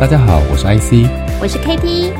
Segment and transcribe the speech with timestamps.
[0.00, 1.10] 大家好，我是 IC，
[1.40, 2.12] 我是 KT，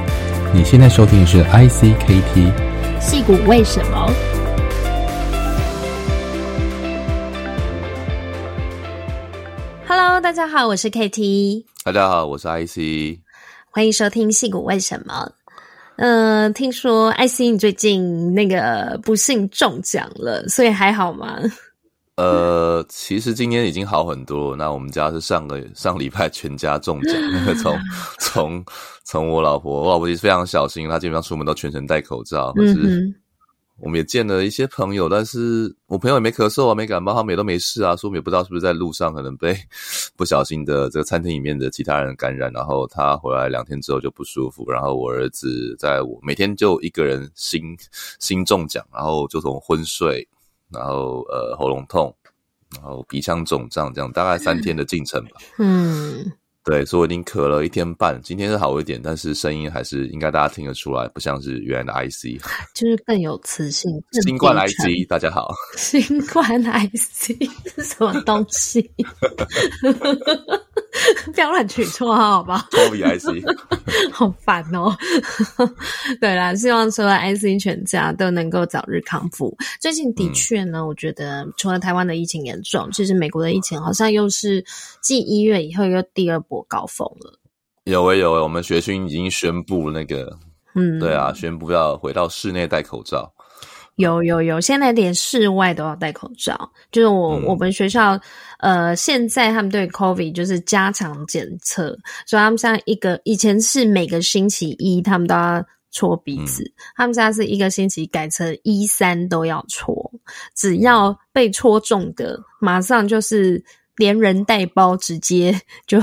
[0.53, 2.53] 你现在收听的是 ICKT，
[3.01, 4.13] 戏骨为什么
[9.87, 13.21] ？Hello，大家好，我是 KT，大家好，我是 IC，
[13.71, 15.31] 欢迎收听戏骨为什么？
[15.99, 21.39] 嗯、呃，听说 IC 你最近那个不幸中奖了，所以还好吗？
[22.19, 24.57] 呃，其实今天已经好很多了。
[24.57, 27.79] 那我们家是上个 上礼拜全家中奖， 那个从
[28.19, 28.65] 从
[29.05, 32.53] 从我老婆，我老婆其实非常小心，她基本上出门都全程戴口罩。
[32.55, 33.15] 可是
[33.81, 37.95] 我们也见了一些朋友，但是我朋友也没咳嗽啊，没感冒，他们也都没事啊。
[37.95, 39.57] 所以我们也不知道是不是在路上可能被
[40.19, 44.69] 不小心的这个餐厅里面的其他人感染，然后他回来两天之后就不舒服。
[44.69, 47.63] 然后我儿子在我每天就一个人新
[48.19, 50.27] 新中奖，然后就从昏睡。
[50.71, 52.15] 然后呃喉咙痛，
[52.75, 55.41] 然后鼻腔肿胀，这样大概三天的进程吧。
[55.59, 56.33] 嗯，
[56.69, 62.39] 对，所以我已经咳了一天半，今天是好一点，但是声音还是应该大家听得出来，不像是原来的 IC，
[62.77, 63.91] 就是更有磁性。
[64.23, 65.49] 新冠 IC，大家好。
[65.79, 67.41] 新冠 IC
[67.75, 68.83] 是什么东西？
[71.33, 74.95] 不要乱取绰号，好吧好？COVID IC，好烦哦。
[76.21, 79.57] 对啦，希望所有 IC 全家都能够早日康复。
[79.81, 84.63] 最近的确呢，嗯、我觉得除了台湾的疫情严重，其实美国的疫情好像又是
[85.01, 87.39] 继一月以后又第二波高峰了。
[87.85, 90.37] 有诶有诶，我们学训已经宣布那个，
[90.75, 93.33] 嗯，对啊，宣布要回到室内戴口罩。
[93.97, 96.71] 有有有，现在连室外都要戴口罩。
[96.93, 98.17] 就是我、嗯、我们学校，
[98.59, 101.89] 呃，现在他们对 COVID 就是加强检测，
[102.25, 110.09] 所以他们现在一个以前是每个星期一他们都要搓鼻子，嗯、他们现在是一个星期改成一三都要搓，
[110.55, 113.61] 只要被戳中的，马上就是
[113.97, 116.01] 连人带包，直接就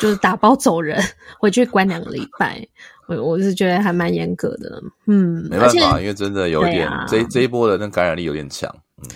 [0.00, 1.02] 就是打包走人，
[1.38, 2.66] 回去关两个礼拜。
[3.08, 9.08] 我我是觉得还蛮严格的，嗯，没办法，因为真的有点、啊、这这一波的那感染力有点强，嗯，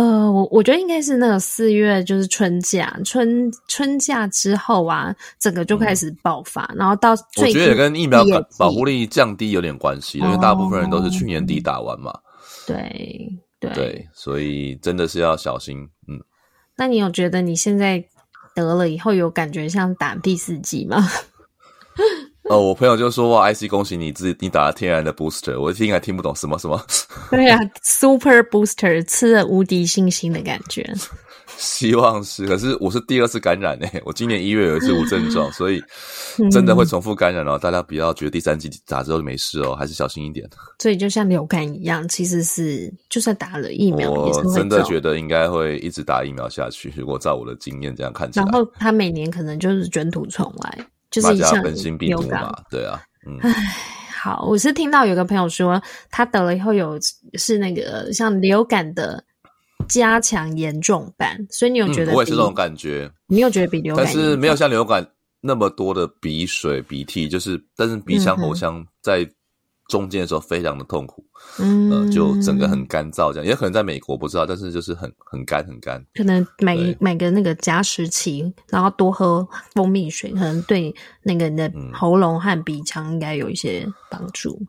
[0.00, 8.24] 呃，我我觉得应该是那个四月就是春假，春春假之后啊，整个就开始爆发，嗯、然后到最我觉得也跟疫苗
[8.58, 12.12] 保护力降低有点关系，因为大部分人都是去年底打完嘛，
[12.66, 16.20] 对对对，所以真的是要小心，嗯。
[16.76, 18.04] 那你有觉得你现在
[18.64, 21.10] 得了以后有感觉像打第四季吗？
[22.48, 26.82] 哦，我朋友就说哇，IC 恭喜你自己，你打了天然的 booster，我一听还听不懂什么什么。
[27.30, 30.82] 对呀、啊、，super booster 吃了无敌信心的感觉。
[31.58, 35.82] 希望是，可是我是第二次感染诶， 我今年一月有一次无症状， 所以
[36.50, 37.58] 真的会重复感染哦。
[37.58, 40.48] 大家不要觉得第三剂打之后就没事哦，还是小心一点。
[40.78, 46.92] 所以就像流感一样，其实是就算打了疫苗，我真的觉得应该会一直打疫苗下去。
[46.96, 50.86] 如果照我的经验这样看起来，然后他每年可能就是卷土重来。
[51.10, 53.50] 就是像更新病毒嘛，对啊，嗯，唉，
[54.22, 56.98] 好，我是听到有个朋友说，他得了以后有
[57.38, 59.24] 是那个像流感的
[59.86, 62.14] 加强严重版，所以你有觉得、嗯？
[62.14, 65.06] 我也是这种感觉，你有觉得比流感，但是没有像流感
[65.40, 69.28] 那么多的鼻水、鼻涕，就是但是鼻腔、喉腔在。
[69.88, 71.24] 中间的时候非常的痛苦，
[71.58, 76.04] 嗯、呃，就整个很干燥，这样也可能在美国不知道，但是就是很很干很干。
[76.12, 84.60] 可能买对买个那个加湿器，然后多喝蜂蜜水，可能对那个你的喉咙和鼻腔应该有一些帮助。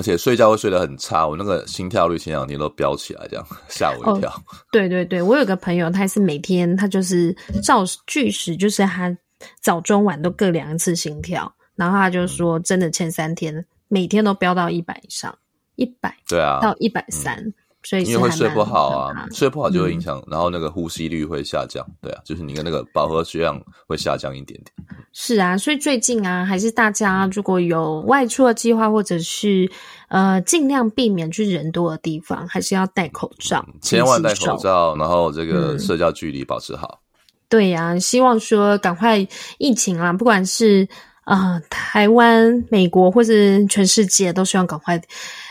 [0.00, 4.30] 而且睡觉会睡得很差，我那个心跳率前两天都飙起来，这样吓我一跳。
[4.30, 4.42] 哦。
[4.72, 9.14] 对对对，我有个朋友，他是每天他就是照据实，就是他
[9.60, 13.62] 早中晚都各量一次心跳，然后他就说，真的前三天。
[13.92, 15.36] 每天都飙到一百以上，
[15.74, 17.52] 一百对啊，到一百三，
[17.82, 24.88] 所以因为会睡不好啊，睡不好就会影响，嗯、然后那个呼吸率会下降，对啊，就是你的那个饱和血氧会下降一点点。
[25.12, 29.70] 是啊，所以最近啊，还是大家如果有外出的计划，或者是
[30.08, 37.00] 呃尽量避免去人多的地方，还是要戴口罩，嗯、千万戴口罩，然后这个社交距离保持好。
[37.02, 37.16] 嗯、
[37.48, 39.26] 对呀、啊，希望说赶快
[39.58, 40.86] 疫情啊，不管是。
[41.24, 45.00] 啊、呃，台湾、美国或是全世界都希望赶快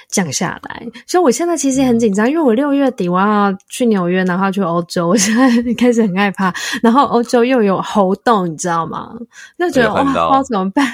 [0.09, 0.87] 降下来。
[1.07, 6.53] 所以我现在其实很紧张，因为我六月底我要去纽约，然后去欧洲，我现在开始很害怕。
[6.83, 9.11] 然后欧洲又有猴痘，你知道吗？
[9.57, 10.85] 就觉得哇，不知道怎么办？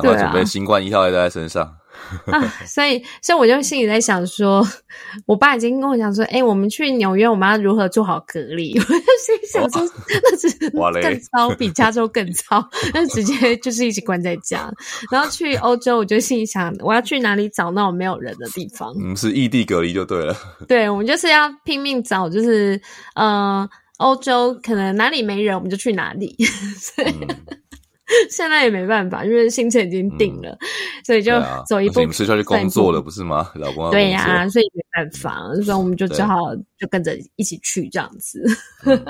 [0.00, 1.74] 对啊，准备新冠一号也带在身上。
[2.32, 4.66] 啊，所以，所以我就心里在想说，
[5.26, 8.76] 我爸已经跟我讲说，哎、欸，我们去纽约，我们要如何做好隔离？
[8.78, 9.82] 我就心里想说，
[10.22, 14.70] 那只是更糟，比加州更糟， 那直接就是一直关在家。
[15.10, 18.94] 然后去欧洲，我就心里想，我要去哪里找那种没有人的地方？
[19.00, 20.36] 嗯，是异地隔离就对了。
[20.66, 22.80] 对，我们就是要拼命找，就是
[23.14, 23.68] 呃，
[23.98, 26.36] 欧洲可能哪里没人，我们就去哪里。
[26.78, 27.12] 所以
[28.30, 30.58] 现在也没办法，因为行程已经定了，嗯、
[31.04, 31.32] 所以就
[31.68, 32.00] 走一步。
[32.00, 33.50] 啊、你们是要去工作了，不是吗？
[33.56, 38.42] 老公要对呀、啊，所以没办法，所以我们就只好就跟着一起去这样子。
[38.84, 39.04] 嗯、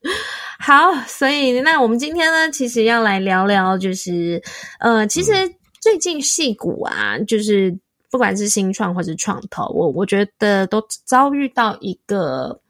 [0.58, 4.42] 好，所以那我们今天呢，其实要来聊聊，就是
[4.80, 5.32] 呃，其实
[5.80, 7.78] 最近戏骨啊，就是
[8.10, 12.60] 不管是新创或是创投，我我觉得都遭遇到一个，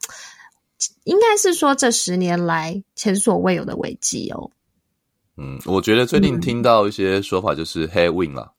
[1.05, 4.51] 应该是说这十年来前所未有的危机哦。
[5.41, 8.51] 嗯，我觉得最近听到一些说法就是 headwind 啦，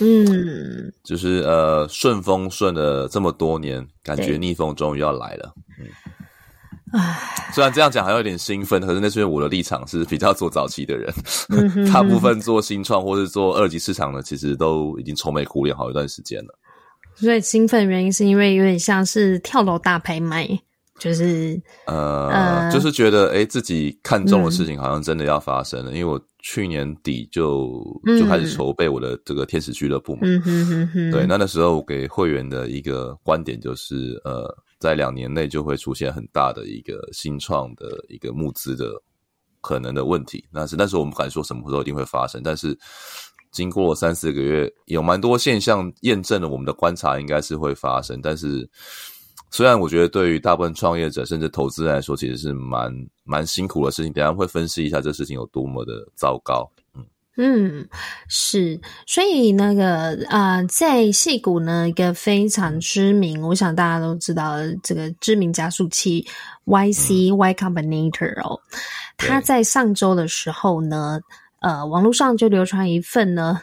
[0.00, 5.54] 嗯，就是呃顺风顺了这么多年，感觉逆风终于要来了。
[5.80, 5.88] 嗯，
[6.92, 11.10] 唉，虽然这样讲还有点兴奋，可是那是因为我的立场是比较做早期的人，
[11.90, 16.58] 大部分做新创或是做二级市场的，其实都已经愁眉苦脸好一段时间了。
[17.14, 20.46] 所以兴奋原因是因为有点像是跳楼大拍卖。
[21.00, 25.90] 就是呃，呃，就是觉得诶、欸、自己看中的事情好像真的要发生了。
[25.90, 27.82] 嗯、因为我去年底就
[28.18, 30.20] 就开始筹备我的这个天使俱乐部嘛。
[30.24, 31.10] 嗯哼哼哼。
[31.10, 34.46] 对，那那时候我给会员的一个观点就是，呃，
[34.78, 38.92] 在两年内就会出现很大的一个新创的一个募资的
[39.62, 40.44] 可能的问题。
[40.52, 42.78] 那是但是我们不敢说什么时候一定会发生，但是
[43.52, 48.68] 经过三四个月，有蛮多现象验证了我们的观察，应该是会发生，但是。
[49.50, 52.92] 虽然我觉得对于大部分创业者甚至投资人来说，其实是蛮
[53.24, 54.12] 蛮辛苦的事情。
[54.12, 56.70] 等下会分析一下这事情有多么的糟糕。
[56.94, 57.04] 嗯
[57.36, 57.88] 嗯，
[58.28, 58.78] 是。
[59.06, 66.26] 所以那个啊、呃，在戏谷呢，一个非常知名，我想大家都知道这个知名加速器
[66.66, 68.60] YC、嗯、Y Combinator 哦，
[69.16, 71.20] 他在上周的时候呢，
[71.60, 73.60] 呃，网络上就流传一份呢。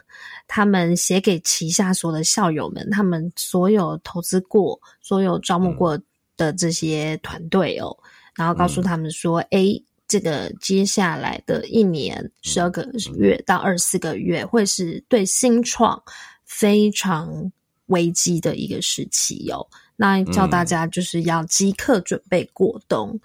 [0.48, 6.00] 他们写给旗下所有的校友们，他们所有投资过、所有招募过
[6.38, 8.04] 的这些团队哦，嗯、
[8.36, 16.02] 然后告诉他们说：“诶、嗯，这个接下来的一年十二个月到二十四个月，会是对新创
[16.46, 17.52] 非常
[17.88, 19.68] 危机的一个时期哦。
[19.96, 23.12] 那叫大家就是要即刻准备过冬。
[23.14, 23.20] 嗯”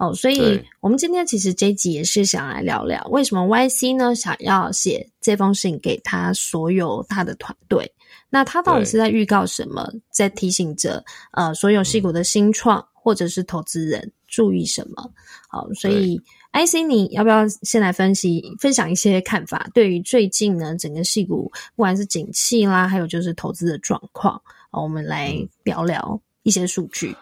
[0.00, 7.92] 哦，所以我们今天其实这一集也是想来聊聊，为什么 YC 呢想要写这封信给他所有他的团队？
[8.30, 9.92] 那他到底是在预告什么？
[10.10, 15.12] 在提醒着呃所有戏骨的新创或者是投资人注意什么？
[15.50, 16.18] 好，所以
[16.54, 19.68] IC 你要不要先来分析分享一些看法？
[19.74, 27.14] 对于最近呢整个戏骨不管是景气啦，还有就是投资的状况，好，我们来聊聊一些数据。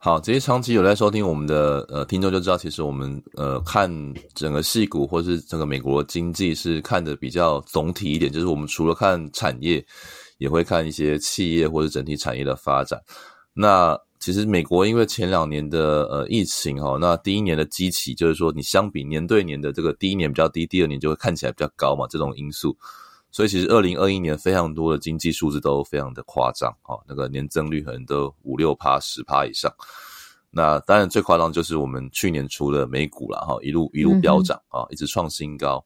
[0.00, 3.90] 好，这些长期有在收听我们的呃听众就知道，其实我们呃看
[4.32, 9.84] 整个矽谷或是整个美国经济是看的比较总体一点，就是我们除了看产业，
[10.38, 13.02] 也会看一些企业或者整体产业的发展。
[13.52, 22.76] 那其实美国因为前两年的呃疫情哈，那第一年的基期就是说你相比年对年的这个第一年比较低，第二年就会看起来比较高嘛，这种因素。
[23.38, 29.72] 所以其实二零二一年非常多的经济数字都非常的夸张啊，那个年增率可能都五六趴、十趴以上。
[30.50, 35.80] 那当然最夸张就是我们去年出了美股了哈，一路一路飙涨啊，一直创新高。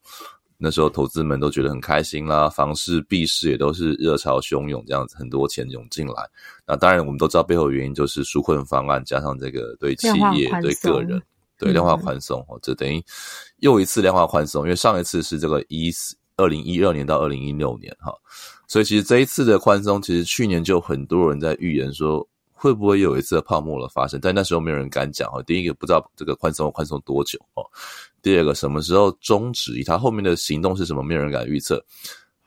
[0.56, 6.26] 那时候投资们都觉得很开心啦，房市、币市也都是热潮汹涌，这样子很多钱涌进来。
[6.66, 11.20] 那当然我们都知道背后原因就是纾困方案加上这个对企业、对个人、
[11.58, 13.04] 对量化宽松哦，这等于
[13.58, 16.16] 又一次量化宽松，因为上一次是这个一四。
[16.42, 18.12] 二零一二年到二零一六年，哈，
[18.66, 25.42] 所以其实这一次的宽松，其实去年就很多人在预言说会不会有一次泡沫的发生，但那时候没有人敢讲哈。
[25.42, 27.64] 第一个不知道这个宽松宽松多久哦，
[28.20, 31.82] 第二个什么时候终止，以它后面的行动是什么，没有人敢预测。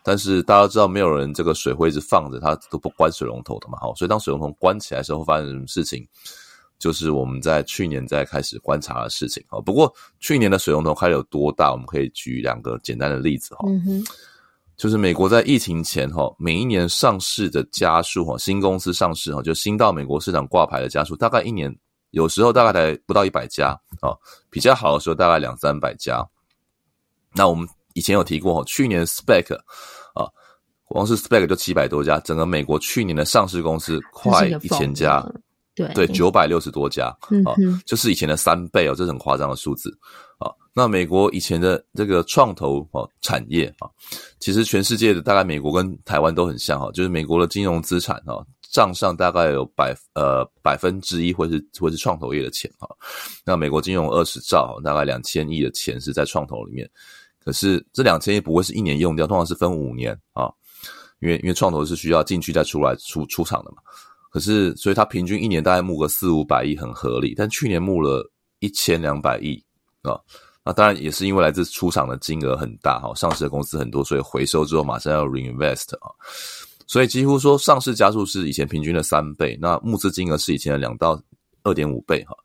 [0.04, 3.92] 但是大家知道，没有人这个水会一直放着，它都不关水龙头的嘛，哈。
[3.96, 6.08] 所以当水龙头关起来的时候，会发生什么事情？
[6.78, 9.60] 就是我们在去年在开始观察的事情啊。
[9.60, 11.72] 不过去年的水龙头开了有多大？
[11.72, 13.66] 我们可以举两个简单的例子哈。
[14.78, 21.74] 就是美国在疫情前哈，每一年上市的家数哈，新公司上市哈，就新到美国市场挂牌的家数，大概一年
[22.12, 23.70] 有时候大概才不到一百家
[24.02, 24.12] 啊，
[24.50, 26.22] 比较好的时候大概两三百家。
[27.34, 29.56] 那我们以前有提过哈，去年 Spec
[30.14, 30.28] 啊，
[30.90, 35.26] 光是 Spec 就七百多家，整个美国去年的上市公司快一千家。
[35.76, 37.08] 对对，九百六十多家
[37.44, 39.96] 啊，嗯，就是以前的三倍哦，这是很夸张的数字
[40.38, 40.50] 啊。
[40.74, 43.90] 那美国以前的这个创投啊产业啊，
[44.40, 48.40] 其实全世界的大概美国跟台湾都很像哈，就是美国的金融资产啊，
[48.72, 52.88] 账上大概有百呃百分之一或是或是创投业的钱哈。
[53.46, 56.90] 那美国金融二十兆，大概两千亿的钱是在创投里面，
[57.44, 60.50] 可是这两千亿不会是一年用掉，通常是分五年啊，
[61.20, 63.78] 因为因为创投是需要进去再出来出出场的嘛。
[64.36, 69.64] 可是，所以他平均一年大概募个四五百亿很合理，但去年募了一千两百亿
[70.02, 70.20] 啊，
[70.66, 76.12] 那当然也是因为来自出厂的金额很大哈，上市的公司很多，所以回收之后马上要 reinvest 啊，
[76.86, 81.18] 所以几乎说上市加速是以前平均的三倍，那募资金额是以前的两到
[81.64, 82.36] 二点五倍哈，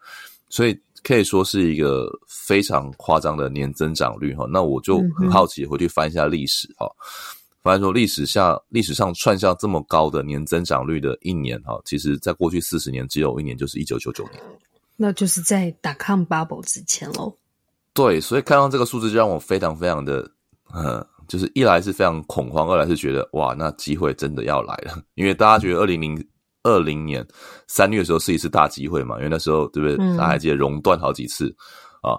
[0.49, 4.47] 所以可以说是一个非常夸张的年增长率哈。
[4.49, 6.87] 那我就很好奇回去翻一下历史哈，
[7.63, 14.43] 发现说历史下历史上创下这么高的年增长率的一年哈，其实在过去四十年只有一年，就是一九九九年，
[14.97, 17.37] 那就是在 dot-com bubble 之前喽。
[17.93, 20.31] 对，所以看到这个数字就让我非常非常的，
[20.73, 25.03] 呃，就是一来是非常恐慌，二来是觉得哇，那机会真的要来了。
[25.15, 26.27] 因为大家觉得二零零
[26.63, 27.27] 二零年
[27.67, 29.97] 三月的时候是一次大机会嘛，因为那时候对不对？
[30.17, 31.55] 大家还记得熔断好几次
[32.01, 32.17] 啊。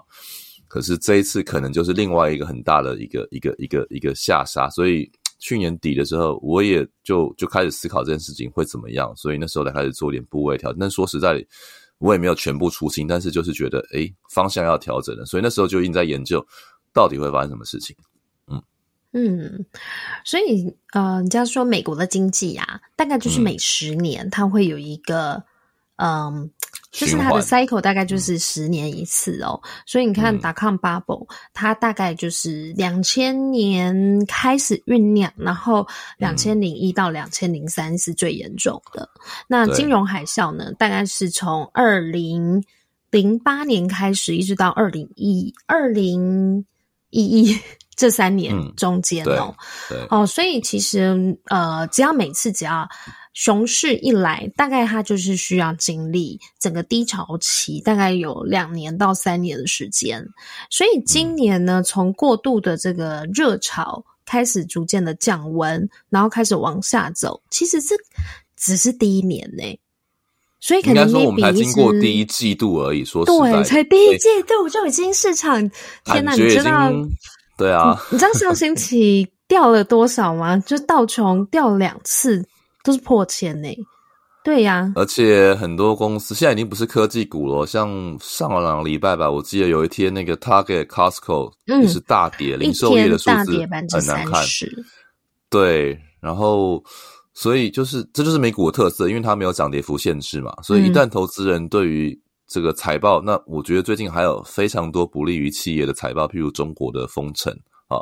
[0.68, 4.68] 可是这一次可能就是另外一个很大的一个一个一个一个下杀。
[4.70, 5.10] 所以
[5.42, 10.78] 去年底的时候，我也就就开始思考这件事情会怎么样，所以那时候才开始做点部位调整。
[10.78, 11.44] 但说实在。
[11.98, 16.44] 我也没有全部出清，但是就是觉得，诶，方向要调整了，所以那时候就一直在研究，
[16.92, 17.94] 到底会发生什么事情。
[18.48, 18.60] 嗯
[19.12, 19.64] 嗯，
[20.24, 25.44] 所以呃，人家说美国的经济啊，大概就是每十年它会有一个，
[25.94, 26.10] 嗯。
[26.10, 26.50] 呃
[26.92, 39.08] 就是它的 cycle 大概就是十年一次哦，所以你看 dot-com bubble，它大概就是两千年开始酝酿，然后两千零一到两千零三是最严重的。
[39.48, 42.62] 那金融海啸呢，大概是从二零
[43.10, 46.62] 零八年开始，一直到二零一二零
[47.08, 47.58] 一一
[47.96, 49.54] 这三年中间哦。
[50.10, 52.86] 哦，所以其实呃，只要每次只要。
[53.34, 60.22] 熊市一来，大概它就是需要经历整个低潮期，大概有两年到三年的时间。
[60.68, 67.40] 所以今年呢，从过度的这个热潮开始逐渐的降温，然后开始往下走。
[67.48, 67.96] 其实这
[68.54, 69.62] 只是第一年呢，
[70.60, 73.02] 所以可能说我们才经过第一季度而已。
[73.02, 75.58] 说实在，对，才第一季度就已经市场，
[76.04, 76.92] 天哪，你知道？
[77.56, 80.58] 对啊，你知道上星期掉了多少吗？
[80.58, 82.44] 就道琼掉两次。
[82.84, 83.68] 都是破千呢，
[84.44, 87.88] 对呀、啊，而且很多公司现在已经不是科技股了，像
[88.20, 93.58] 上两个礼拜吧，我记得有一天那个 Target、Costco 也是大跌，嗯、零售业的数字
[93.90, 94.44] 很难看。
[95.48, 96.82] 对，然后
[97.34, 107.56] 所以就是这就是美股的特色，因为它没有涨跌幅限制嘛，所以一旦投资人对于这个财报，嗯、那我觉得最近还有非常多不利于企业的财报，譬如中国的封城。
[107.92, 108.00] 啊，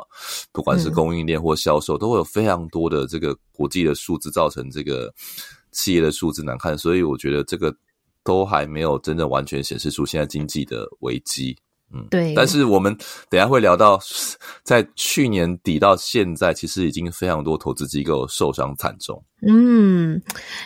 [0.51, 5.13] 不管是供应链或销售，嗯、都会有非常多的这个国际的数字造成这个
[5.71, 7.75] 企业的数字难看，所以我觉得这个
[8.23, 11.57] 都还没有真正完全显示出现在经济的危机。
[11.93, 12.33] 嗯，对。
[12.33, 12.95] 但是我们
[13.29, 13.99] 等一下会聊到，
[14.63, 19.21] 在去年底到现在，其实已经非常多投资机构受伤惨重。
[19.45, 20.21] 嗯，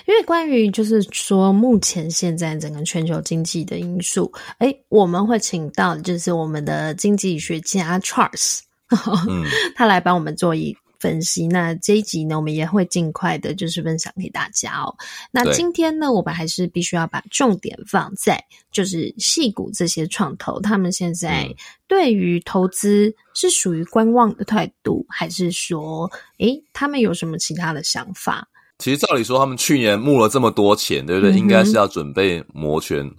[0.05, 8.60] 因为关于就是说目前现在整个全球经济的因素，诶，我们会请到就是我们的经济学家 Charles。
[9.27, 11.48] 嗯，他来帮我们做一分析。
[11.48, 14.96] 那这一集呢，我们也会尽快的，就是分享给大家哦。
[15.32, 21.48] 那今天呢，我们还是必须要把重点放在，就是戏股这些创投，他们现在
[21.88, 28.48] 对于投资是属于观望的态度，还是说，诶，他们有什么其他的想法？
[28.77, 31.32] 其实照理说，他们去年募了这么多钱，对不对？
[31.32, 33.10] 嗯、应该是要准备摩拳。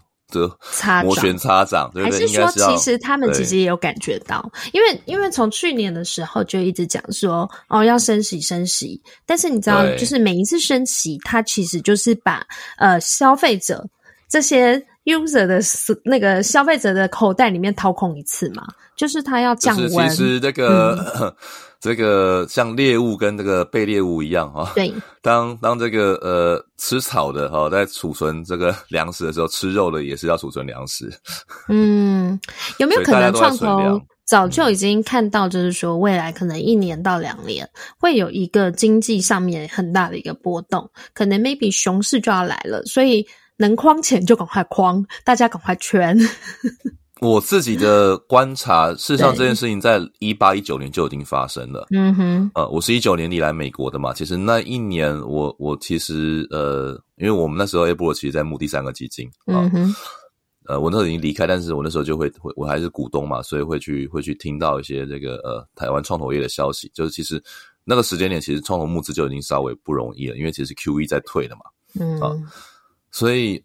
[1.05, 2.21] 摩拳擦掌，对不对？
[2.21, 12.45] 还是说，其实他们其实也有感觉到，因为因为从去年的时候就一直讲说，哦，要升息升息，但是你知道，就是每一次升息，它其实就是把
[12.79, 13.87] 呃消费者
[14.29, 15.61] 这些 user 的
[16.05, 18.67] 那个消费者的口袋里面掏空一次嘛，
[18.97, 20.09] 就是他要降温。
[20.11, 21.05] 其实这个。
[21.21, 21.35] 嗯
[21.87, 31.09] 这个像猎物跟这个被猎物一样哈，对， 当当这个呃吃草的哈，在储存这个粮食的时候，吃肉的也是要储存粮食。
[31.71, 32.37] 嗯，
[32.79, 43.25] 有没有可能创投早就已经看到，就是说未来可能一年到两年会有一个经济上面很大的一个波动，可能 maybe 熊市就要来了，所以
[43.57, 46.19] 能框钱就赶快框，大家赶快圈。
[47.23, 51.87] 我自己的观察，事实上这件事情在一八一九年就已经发生了。
[51.91, 59.95] 嗯哼，呃，我是一九年底来美国的嘛，其实那一年我我其实呃，因为我们那时候 A 波罗其实在募第三个基金啊，嗯哼，
[60.67, 67.43] 呃，我那时候已经离开，但是我那时候就会会我还是股东嘛，所以会去会去听到一些这个呃台湾创投业的消息，就是其实
[67.85, 71.63] 那个时间点其实创投募资就已经稍微不容易了，因为其实 QE 在退了嘛，
[71.99, 72.21] 嗯。
[72.21, 72.37] 啊，
[73.11, 73.63] 所以。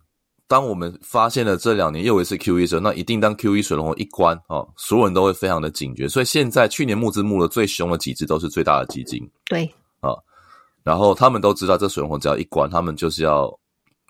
[0.52, 6.10] 当我们发现了这两年又一次 QE 的时候，那一定当 QE 水龙头一关啊，所有人都会非常的警觉。
[6.10, 9.64] 所以现在去年募资募的最凶的几只都是最大的基金，对
[10.02, 10.12] 啊，
[10.84, 13.46] 然后他们都知道这水龙头只要一关，他们就是要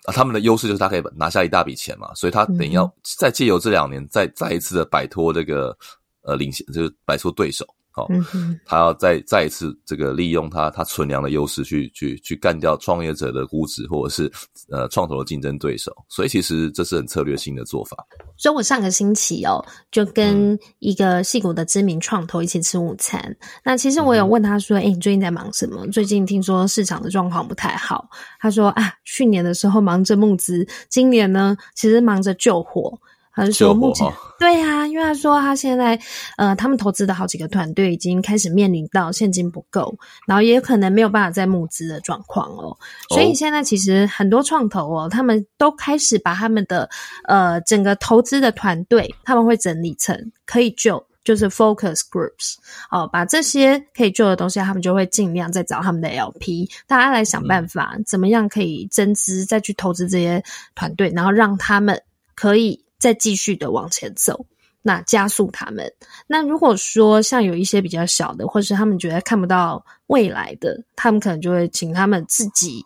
[0.04, 5.78] 啊，他们的优势就是他可以拿下一大笔钱嘛，所以他等于要再借由这两年再再一次的摆脱这个
[6.22, 7.64] 呃领先，就是摆脱对手。
[7.94, 14.32] 好，嗯，他要再再一次这个利用他他存粮的优势去去去干掉创业者的估值，或者是
[14.70, 17.96] 呃创投的竞争对手，所以其实这是很策略性的做法。
[18.38, 23.20] 所以我上个星期哦，就跟一个戏骨的知名创投一起吃午餐。
[23.20, 25.86] 嗯、那其实我有问他说：“哎、嗯欸，你最近在忙什么？
[25.88, 28.08] 最近听说市场的状况不太好。”
[28.40, 32.98] 他说：“啊，去年的时候忙着募资，今年呢，其实忙着救火。”
[33.34, 34.06] 他是说目前
[34.38, 35.98] 对呀、啊，因为他说他现在
[36.36, 39.96] 呃，他们投资的好几个团队已经开始面临到现金不够，
[40.26, 42.76] 然后也有可能没有办法再募资的状况哦。
[43.08, 46.88] 所以现在其实很多创投哦，他们都开始把他们的
[47.24, 52.56] 呃整个投资的团队，他们会整理成可以救，就是 focus groups
[52.90, 60.42] 哦，把这些可以救的东西，他们就会尽量再找他们的 LP，大家来想办法，怎么样可以增资，再去投资这些
[60.74, 61.98] 团队，然后让他们
[62.34, 62.81] 可以。
[63.02, 64.46] 再继续的往前走，
[64.80, 65.92] 那加速他们。
[66.28, 72.84] 那如果说像有一些比较小的，或是他们觉得看不到未来的，他们可能就会请他们自己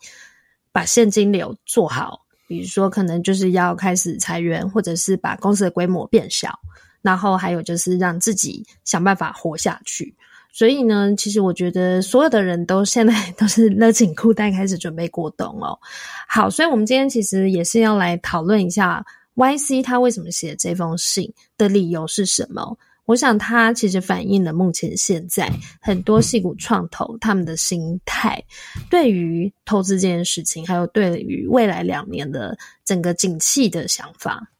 [0.72, 2.22] 把现金流做好。
[2.48, 6.58] 比如说，可能就是要开始裁员，或者是把公司的规模变小，
[7.02, 10.16] 然后还有就是让自己想办法活下去。
[10.50, 15.78] 所以呢，其实我觉得所有的人都现在都是勒紧裤带开始准备过冬哦。
[16.26, 19.04] 好，所以我们今天其实也是要来讨论一下。
[19.36, 22.76] YC 他为什么写这封信的理由是什么？
[23.04, 25.48] 我想他其实反映了目前现在
[25.80, 28.42] 很多矽谷创投他们的心态，
[28.90, 34.50] 对于投资这件事情，还有对于未来两年的整个景气的想法。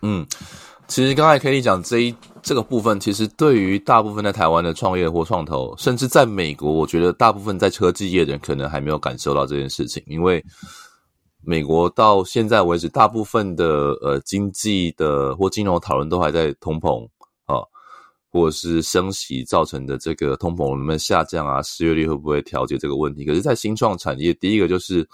[0.00, 0.26] 嗯，
[0.88, 10.44] 其实刚才 Katie 讲这一这个部分，其实对于大部分在台湾的创业或创投，甚至在美国，我觉得大部分在科技业的人可能还没有感受到这件事情，因为。
[11.44, 17.04] 美国到现在为止，大部分的呃经济的或金融讨论都还在通膨
[17.46, 17.58] 啊，
[18.30, 23.24] 或者是升息造成的这个通膨能不能下降啊，失业率会不会调节这个问题。
[23.24, 25.04] 可是，在新创产业，第一个就是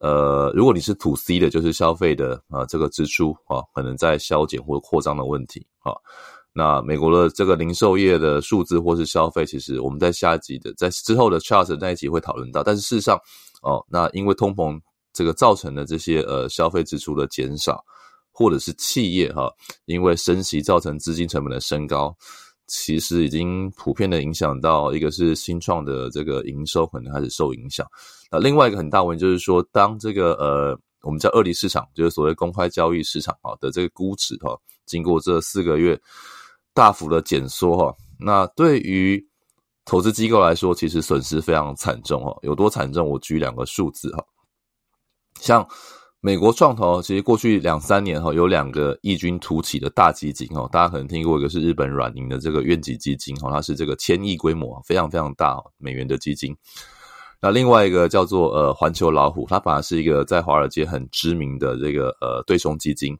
[0.00, 5.94] 呃，如果你是 to C 的，就是消费的啊、呃，这个支出啊，可能在削减或扩张的问题啊。
[6.52, 12.64] 那美国的这个零售业的数字或是消费，其实我们在下一集的在之后的 chart 那一集会讨论到。
[12.64, 13.16] 但是事实上
[13.62, 14.80] 哦，那因为通膨。
[15.12, 17.84] 这个造成的这些呃消费支出的减少，
[18.30, 19.50] 或者是企业哈，
[19.86, 22.16] 因为升息造成资金成本的升高，
[22.66, 27.86] 其实已经普遍的影响到一个是新创的这个营收可能开始受影响。
[28.30, 36.00] 那另外一个很大问题就是说，当这个呃我们叫二级市场，就是所谓公开交易市场啊的这个估值哈，经过这四个月
[36.72, 39.20] 大幅的减缩哈，那对于
[39.84, 42.38] 投资机构来说，其实损失非常惨重哈。
[42.42, 43.08] 有多惨重？
[43.08, 44.24] 我举两个数字哈。
[45.40, 45.66] 像
[46.20, 56.54] 美国创投，其实过去两三年哈，有两个异军突起的大基金哦，大家可能听过一个是日本软银的这个愿景基金哈，它是这个千亿规模，非常非常大美元的基金。
[57.40, 63.16] 那另外一个叫做呃环球老虎，它本来是一个在华尔街很知名的这个呃对冲基金。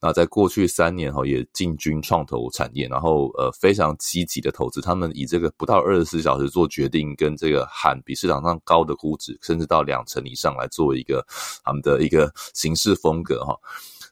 [0.00, 4.80] 那在过去三年哈，也进军创投产业，然后呃非常积极的投资。
[4.80, 11.26] 他们以这个不到二十四小时做决定，跟这个喊比市场上高的估值，甚至到两成以上来做一个
[11.64, 13.56] 他们的一个行事风格哈。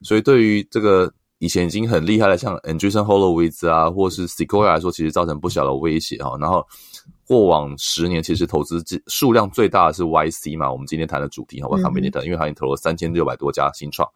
[0.03, 6.37] 所以对于这个以前已经很厉害的像 Andreessen Horowitz 啊，或是 Sequoia 来说，其实造成不小的威胁哈。
[6.41, 6.67] 然后
[7.25, 14.09] 过往十年，其实投资数量最大的是 YC 嘛，我们今天谈的主题哈，Y Combinator，因为它已经投了三千六百多家新创。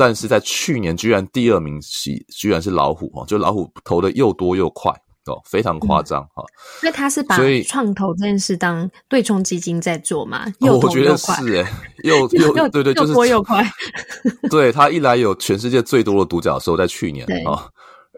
[0.00, 4.90] 但是在去年，居然第二名是居然是老虎哈，就老虎投的又多又快
[5.26, 6.42] 哦，非常夸张哈。
[6.80, 7.36] 所以他是把
[7.66, 10.46] 创投这件事当对冲基金在做嘛？
[10.60, 13.62] 又多又快，我觉得是诶、欸、又 又，又对对，就是又多又快。
[14.50, 17.68] 对，他一来有全世界最多的独角兽在去年啊，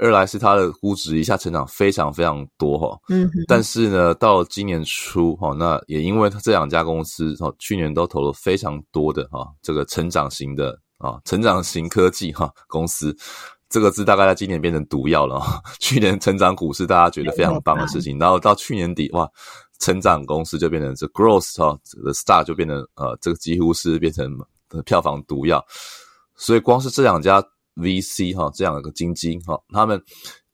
[0.00, 2.96] 二来是他的估值一下成长非常非常多哈。
[3.08, 10.78] 嗯，但是呢，到今年初哈，那也因为他这两家公司哈，去年都投了非常多的哈这个成长型的。
[11.02, 13.14] 啊，成长型科技哈公司
[13.68, 15.60] 这个字大概在今年变成毒药了啊。
[15.80, 19.28] 去年成长股是大家觉得非常棒的事情，然后到去年底哇，
[19.80, 24.30] 成长公司就变成这 growth 哈，这个 star 就变成呃，这个几乎是变成
[24.84, 25.64] 票房毒药。
[26.36, 27.42] 所以光是这两家
[27.76, 30.00] VC 哈，这样一个基金哈，他们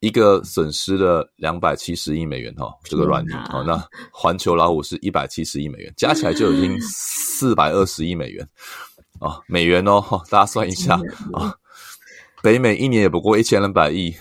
[0.01, 8.49] 一个损失了两百七十亿美元哈，这个软银啊，那环球老虎是一百七十亿美元，加起来就已经四百二十亿美元。
[9.21, 11.01] 哦，美元哦，大家算一下啊、
[11.33, 11.55] 哦，
[12.43, 14.15] 北美一年也不过一千两百亿。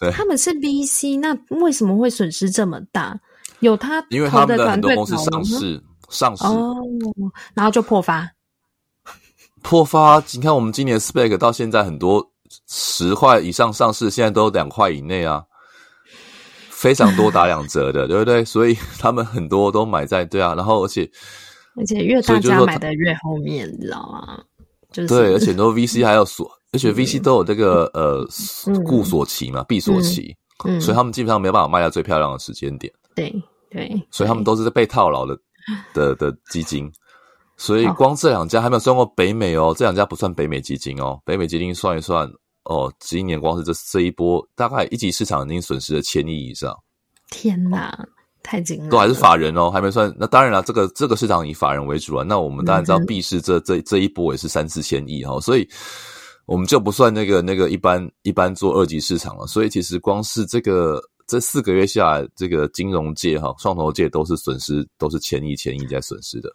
[0.00, 3.18] 对，他们是 VC，那为什么会损失这么大？
[3.60, 6.76] 有他，因为他们的很多公司上市，上市哦，
[7.54, 8.30] 然后就破发，
[9.62, 10.22] 破发。
[10.32, 12.24] 你看，我们今年 SPAC 到现在很多
[12.68, 15.42] 十块以上上市，现在都两块以内啊，
[16.70, 18.44] 非常多打两折的，对不对？
[18.44, 21.10] 所以他们很多都买在对啊，然后而且
[21.78, 24.42] 而且越大家买的越后面，你知道吗？
[24.92, 28.26] 就是对， 而且很多 VC 还有锁，而且 VC 都有这个呃
[28.84, 30.34] 固锁期嘛，闭锁期，
[30.80, 32.92] 所以他们基本上没有办法卖到最漂亮的时间点。
[33.14, 33.32] 对
[33.70, 35.38] 对，所以他们都是被套牢的
[35.94, 36.90] 的的基金。
[37.56, 41.20] 所以光这两家还没有算过北美哦，这两家不算北美基金哦。
[41.24, 42.30] 北美基金算一算
[42.64, 46.72] 哦，今年光是这这一波，大概一级市场已经损失了千亿以上。
[47.30, 47.98] 天哪，
[48.42, 48.90] 太惊了！
[48.90, 50.12] 都还是法人哦，还没算。
[50.18, 52.24] 那当然了，这个这个市场以法人为主啊。
[52.26, 55.68] 那我们当然知道币市这这这一波也是三四千亿哈、哦，所以
[56.46, 59.46] 我们就不算那个那个一般一般做二级市场了。
[59.46, 66.50] 所以其实光是这个这四个月下来，这个金融界哈、创投界都是损失，都是千亿千亿在损失的。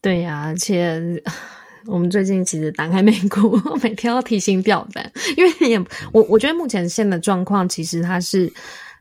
[0.00, 1.02] 对呀、啊，而且
[1.86, 8.52] 我们最近其实打开美股， 每天要提心吊胆，因为也我我觉得目前现在的状况其实它是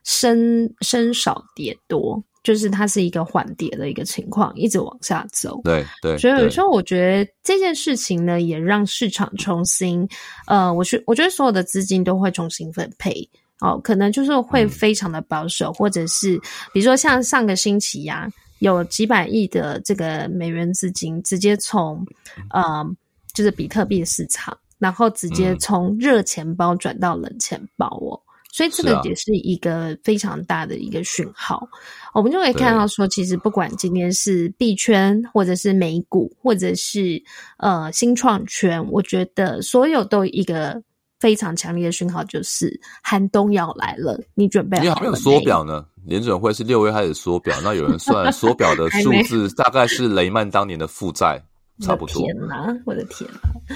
[0.04, 5.62] 升升少跌多，就是它是一个缓跌的一个情况，一直往下走。
[5.64, 10.08] 对对，所以有时候我觉得这件事情呢，也让市场重新
[10.48, 13.28] 呃，我是我觉得所有的资金都会重新分配
[13.60, 16.38] 哦，可能就是会非常的保守，嗯、或者是
[16.74, 18.32] 比如说像上个星期呀、啊。
[18.62, 22.06] 有几百亿的这个美元资金直接从，
[22.52, 22.86] 呃，
[23.34, 31.68] 就是比特币市场，然后直接从热钱包转到冷钱包哦，所以这个也是一个非常大的一个讯号。
[32.14, 37.24] 我们就可以看到说，其实不管今天是币圈，或者是美股，或者是
[37.58, 40.82] 呃新创圈，我觉得所有都一个。
[41.22, 44.90] 非常强烈的讯号就是寒冬要来了，你准备好了没？
[44.90, 45.86] 你还没有缩表呢。
[46.04, 51.40] 联准会是六月开始缩表，那有人算 缩表的数字大概是雷曼当年的负债
[51.82, 52.22] 差不多。
[52.22, 53.76] 天哪，我的天哪！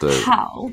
[0.00, 0.64] 对，好，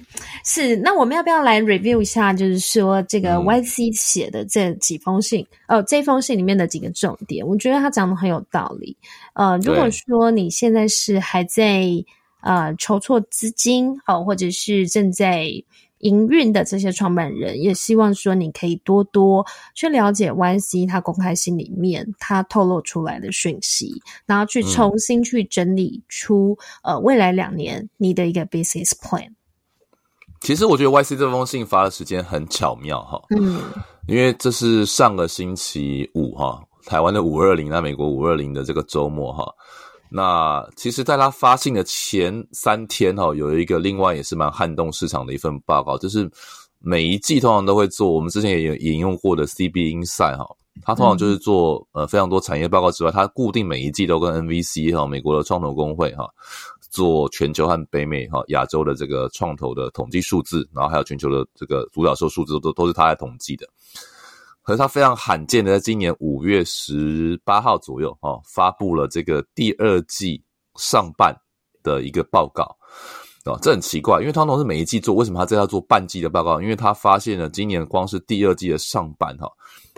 [0.43, 2.33] 是那我们要不要来 review 一下？
[2.33, 8.95] 就是说这个 YC 写的这几封信，嗯、呃，这封信里面的几个重点，我觉得他讲的很有道理。
[9.33, 11.85] 呃，如果说你现在是还在
[12.41, 15.51] 呃筹措资金，好、呃，或者是正在
[15.99, 29.29] 营运的这些创办人也希望说，你可以多多去了解 YC 他公开信里面他透露出来的讯息，然后去重新去整理出、嗯、呃未来两年你的一个 business plan。
[30.41, 33.61] 其实我觉得 YC 这封信发的时间很巧妙哈，嗯，
[34.07, 39.53] 因为这是上个星期五哈，台湾的五二零，那美国五二零的这个周末哈。
[40.11, 46.29] 那其实，在他发信的前三天哈，有一个另外也是蛮撼动市场的一份报告，就是
[46.79, 50.47] 每一季通常都会做，我们之前也有引用过的 CB Insight 哈，
[50.81, 56.27] 它通常就是做呃非常多产业报告之外，它固定每一季都跟 NVC 哈美国的创投公会哈
[56.89, 63.67] 做全球和北美哈亚洲的这个创投的统计数字，然后还有全球的这个独角兽数字都都是他来统计的。
[64.69, 70.39] 可是他非常罕见的，在今年五月十八号左右，哦，发布了这个第二季
[70.75, 71.35] 上半
[71.81, 72.65] 的一个报告，
[73.45, 76.61] 哦，这很奇怪，因为通常是每一季做，为什么他这要做半季的报告？
[76.61, 79.51] 因为他发现了今年光是第二季的上半，哈，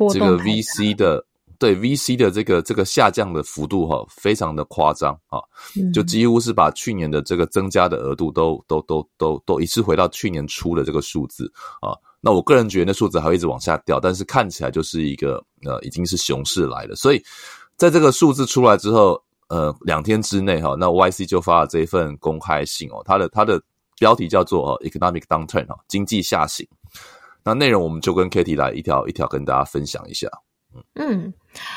[0.10, 1.22] 这个 VC 的
[1.60, 5.42] 对 VC 的这个这个下降的幅度，哈，非常的夸张，啊，
[5.94, 11.92] 就几乎是把去年的这个增加的额度都都都都都一次回到去年初的这个数字，啊。
[12.22, 16.96] 那我个人觉得那数字还会一直往下掉，但是看起来就是一个呃已经是熊市来了。
[16.96, 17.24] 所以
[17.78, 23.60] 在这个数字出来之后，呃两天之内哈，那 YC 就发了这一份公开信哦，它的它的
[23.98, 26.68] 标题叫做 Economic Downturn 哈，经济下行。
[27.44, 30.30] 那内容我们就跟 Kitty 来一条一条跟大家分享一下。
[30.96, 31.34] 嗯，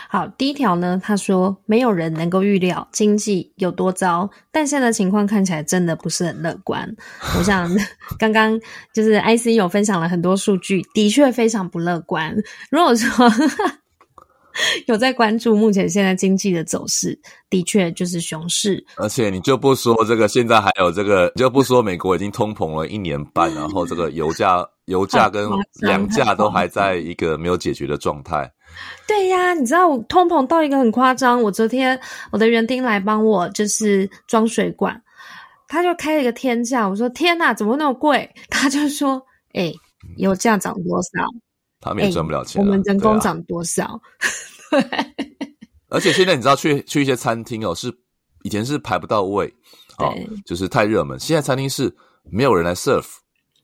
[0.09, 6.89] 好，第一条呢，他说没有人能够预料经济有多糟，但现在的情况看起来真的不是很乐观。
[7.39, 7.71] 我想
[8.19, 8.59] 刚刚
[8.93, 12.35] 就是 IC 有分享了很多数据，的确非常不乐观。
[12.71, 13.29] 如果说
[14.87, 17.19] 有在关注目前现在经济的走势，
[17.51, 18.85] 的确就是熊市。
[18.97, 25.49] 而且你就不说这个，现在还有这个，你就不说美国已经通膨了一年半，然后这个油价、油价跟
[25.81, 28.51] 粮价都还在一个没有解决的状态。
[29.07, 31.41] 对呀，你知道我通膨到一个很夸张。
[31.43, 31.99] 我昨天
[32.33, 35.01] 我的园丁来帮我就是装水管，
[35.69, 36.89] 他就开了一个天价。
[36.89, 38.29] 我说天哪，怎么那么贵？
[38.51, 39.15] 他就说，
[39.53, 39.75] 哎、欸，
[40.17, 41.25] 油价涨多少？
[41.85, 42.67] 他们也赚不了钱、啊欸。
[42.67, 44.01] 我们人工涨多少？
[44.71, 45.07] 对、啊。
[45.91, 47.95] 而且现在你知道去去一些餐厅哦，是
[48.43, 49.47] 以前是排不到位，
[49.99, 50.13] 哦，
[50.45, 51.21] 就是太热门。
[51.21, 51.95] 现在餐厅是
[52.25, 53.07] 没有人来 serve。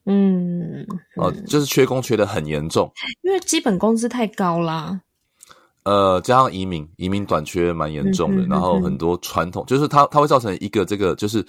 [0.05, 0.85] 嗯，
[1.17, 4.99] 哦，就是缺工缺的很严重，因为基本工资太高啦。
[5.83, 11.45] 呃，加上移民，移民短缺蛮严重的，然后很多传统，就是它它会造成一个这个，就是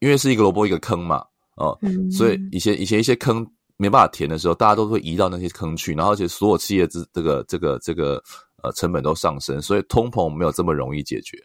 [0.00, 1.24] 因为是一个萝卜一个坑嘛，
[1.56, 3.46] 哦，嗯、所以以前以前一些坑
[3.78, 8.22] 没办法填的时候，大家都会移到那些坑去，然后而且所有企业这这个这个这个
[8.62, 11.38] 呃成本都上升，所以通膨没有这么容易解决。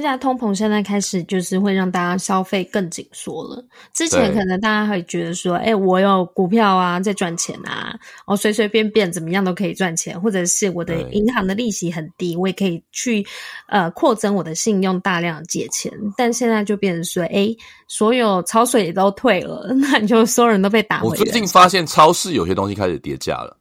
[0.00, 3.62] 而且通膨现在开始就是会让大家消费更紧缩了。
[3.92, 7.94] 之前可能大家会觉得说，哎、欸，我有股票啊，在赚钱啊，
[8.26, 13.24] 我随随便便怎么样都可以赚钱，或者是我的银行的利息很低，我也可以去
[13.68, 15.92] 呃扩增我的信用，大量借钱。
[16.16, 21.10] 但现在就变成说，哎、欸，所有潮水也都退了， 那你就所有人都被打回来。
[21.10, 23.56] 我最近发现超市有些东西开始跌价了，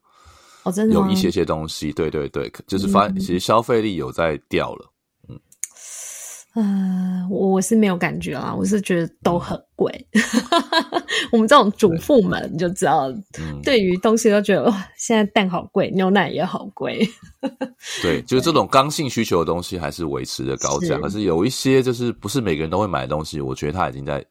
[0.63, 4.89] 哦，真的有一些些东西，对对对，就是发现其实消费力有在掉了。
[6.61, 10.07] 嗯、呃，我是没有感觉啦，我是觉得都很贵。
[11.31, 17.07] 我们这种主妇们就知道，嗯、对于东西都觉得哇，现在蛋好贵，牛奶也好贵。
[18.01, 24.23] 对， 就是这种刚性需求的东西还是维持着高价，可是有一些就是不是每个人都会买的东西，我觉得它已经在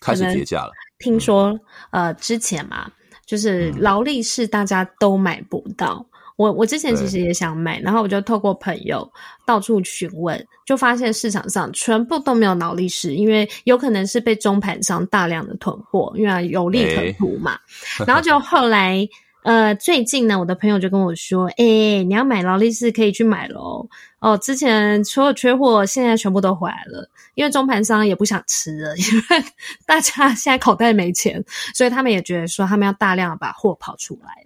[0.00, 0.72] 开始跌价了。
[0.98, 1.52] 听说、
[1.90, 2.90] 嗯、呃，之前嘛，
[3.26, 6.04] 就是劳力士大家都买不到。
[6.36, 9.10] 我我之前其实也想买，然后我就透过朋友
[9.46, 17.58] 到处询问，就发现市场上全部都没有劳力士，因为有可能是被中盘商大量的囤货，因为有利可图嘛。
[17.98, 19.08] 欸、然后就后来
[19.44, 23.88] 呃最近呢，我的朋友就跟我说，诶、欸、你要买劳力士可以去买咯。
[24.18, 29.44] 哦，之前所有缺货，现在全部都回来了，因为中盘商也不想吃了，因为
[29.86, 31.42] 大家现在口袋没钱，
[31.74, 34.42] 所以他们也觉得说他们要大量的把货跑出来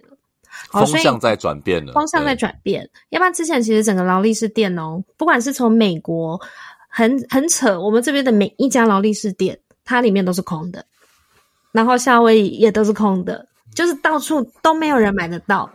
[0.69, 2.89] 风向在转变了，风向在转变。
[3.09, 6.39] 要不然之前其实整个劳力士店哦，不管是从美国，
[6.87, 10.85] 很很扯，我们这边的每一家劳力士店，它里面都是空的，
[11.71, 15.69] 然后夏威夷也都是空的，就是到处都没有人买得到。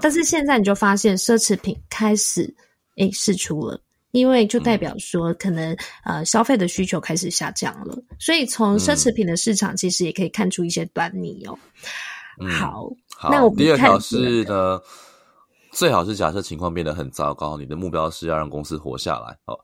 [0.00, 2.52] 但是现在你就发现奢侈品开始
[2.96, 11.58] 诶试出了，因为就代表说可能呃消费的需求开始下降了，所以从奢侈品的市场其实也可以看出一些端倪哦。
[12.40, 12.90] 嗯、好。
[13.22, 14.80] 好，那我第二条是呢，
[15.70, 19.38] 最好是假设情况变得很糟糕，你的目标是要让公司活下来。
[19.44, 19.56] 哦，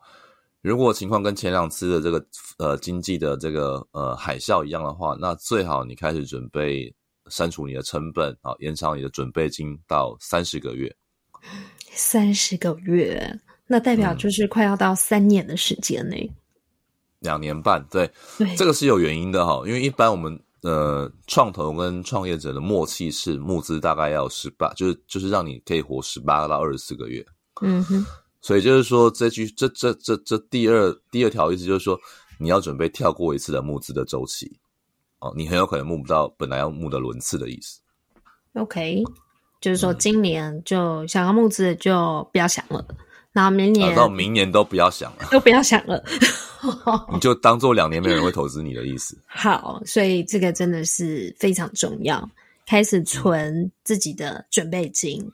[0.60, 2.24] 如果情况跟前两次的这个
[2.58, 6.94] 呃经济的这个呃海啸一样的话，那最好你开始准备
[7.30, 10.94] 删除你的成本啊，延长你的准备金到三十个月。
[11.90, 16.14] 三十个月，那代表就是快要到三年的时间呢。
[16.14, 16.30] 嗯，
[17.18, 20.40] 两年半，对，对，这个是有原因的哈，因为一般我们。
[20.62, 27.24] 呃，创投跟创业者的默契是募资大概要十八，就是就是让你可以活十八到二十四个月。
[27.60, 28.04] 嗯哼，
[28.40, 31.98] 所以就是说，这句这这这这第二第二条意思就是说，
[32.38, 34.58] 你要准备跳过一次的募资的周期
[35.20, 37.80] 哦，你很有可能募不到本来要募的轮次的意思。
[38.54, 39.02] OK，
[39.60, 42.84] 就是说今年就想要募资就不要想了，
[43.38, 46.02] 然后明年、啊、到明年都不要想了，都不要想了。
[47.12, 49.16] 你就当做两年没有人会投资你的意思。
[49.28, 52.28] 好，所以这个真的是非常重要，
[52.66, 55.22] 开始存自己的准备金。
[55.22, 55.32] 嗯、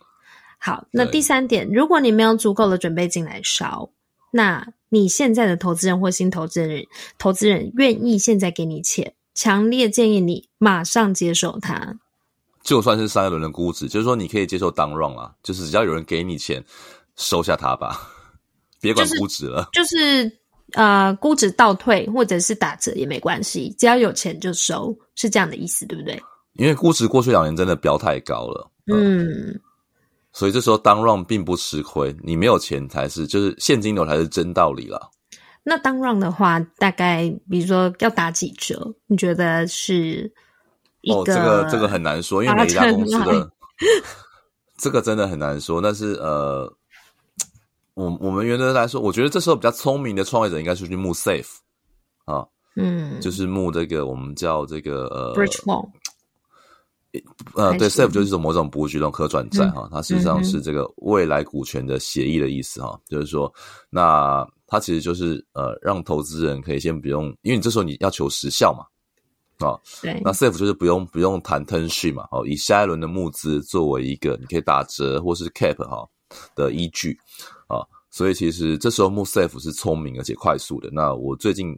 [0.59, 3.89] 好，那第三点，如果你没有足够的准备金来烧，
[4.31, 6.85] 那你现在的投资人或新投资人，
[7.17, 11.99] 投资人愿意现在给你钱，强烈建议你马上接受它。
[12.63, 16.63] 就算是上一轮的估值，就是说你可以接受 down round 啊，就是只要有人给你钱，
[17.17, 18.01] 收下它吧，
[18.81, 19.97] 别管估值了，就是。
[19.97, 20.39] 就是
[20.73, 26.21] 呃，估值倒退或者是打折也没关系，只要有钱就收，是这样的意思，对不对？
[26.55, 29.61] 因为估值过去两年真的飙太高了，嗯，嗯，
[30.33, 35.09] 所以这时候当 run 并不吃亏，你没有钱才是，就是现金流才是真道理了。
[35.63, 38.93] 那当 run 的话，大概比如说要打几折？
[39.07, 40.29] 你觉得是
[41.03, 41.21] 一个？
[41.21, 43.49] 哦，这个这个很难说，因为每一家公司的
[44.79, 46.75] 这个真的很难说，但是呃。
[47.95, 51.47] 我我们原则来说，我觉得这时候比较聪明的创业者应该是去募 SAFE
[52.25, 55.89] 啊，嗯，就是募这个我们叫这个呃，Bridge loan，
[57.55, 63.53] 呃，对，SAFE 就是某种布局，这种可转债哈，它实际上是这个未来股权的协议的意思哈，就是说，
[63.91, 68.85] 那它其实就是呃，让投资人可以先不用，因为你这时候你要求时效嘛，
[69.65, 76.05] 啊，对，那 SAFE 就是不用不用谈 term sheet 嘛，哦，以下一轮的募资作为一个你可以打折或是 cap 哈
[76.57, 77.17] 的依据。
[78.15, 80.89] 啊，所以其实这时候募 SAFE 是聪明而且快速的。
[80.93, 81.77] 那我最近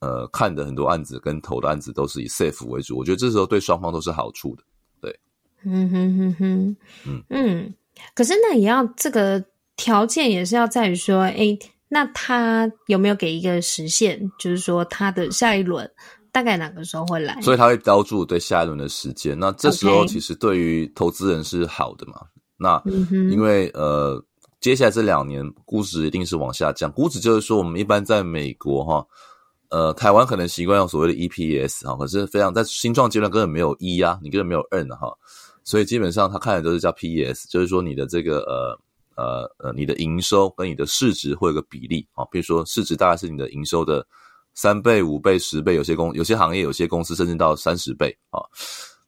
[0.00, 4.64] 呃看的很多案子跟投的案子都是以 SAFE 为主，我觉得这时候对双方都是好处的。
[5.00, 5.16] 对，
[5.64, 7.74] 嗯哼哼哼，嗯嗯。
[8.14, 9.42] 可是那也要这个
[9.76, 11.56] 条件也是要在于说，哎，
[11.88, 14.28] 那他有没有给一个时限？
[14.38, 15.88] 就是说他的下一轮
[16.32, 17.40] 大概哪个时候会来？
[17.40, 19.38] 所以他会标注对下一轮的时间。
[19.38, 22.20] 那这时候其实对于投资人是好的嘛.
[22.58, 22.82] 那
[23.30, 24.20] 因为呃。
[24.60, 26.90] 接下来这两年估值一定是往下降。
[26.90, 29.06] 估值就是说，我们一般在美国哈，
[29.68, 35.12] 呃，台湾可能习惯用所谓的 EPS 哈，可是非常在新创阶段根本没有 E 啊，你根本没有 N 哈，
[35.62, 38.80] 所以基本上他看的都是叫 PES，就是说你的这个呃
[39.16, 44.06] 呃呃你的营收跟你的市值会有个比例啊，比如说市值大概是你的营收的
[44.54, 48.40] 三倍、五倍、十倍，有些公有些行业有些公司甚至到三十倍啊，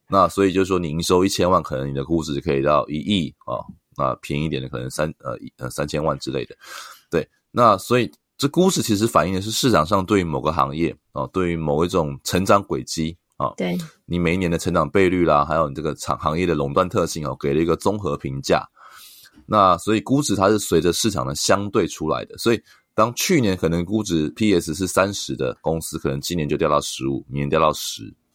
[0.09, 3.65] 那所以就是说你营收一千万，可能你的估值可以到一亿啊，
[3.99, 6.57] 那便宜一点的可能三呃呃三千万之类的，
[7.11, 8.11] 对，那所以。
[8.41, 18.65] 这估值其实反映的是市场上对于某个行业啊，对于某一种成长轨迹啊，对你每一年的成长倍率啦，还有你这个厂行业的垄断特性哦，给了一个综合评价。
[19.45, 22.39] 那所以估值它是随着市场的相对出来的。
[22.39, 22.63] 所以
[22.95, 28.28] 当去年可能估值 PS 是三十的公司，可能今年就掉到十五，明年掉到十啊。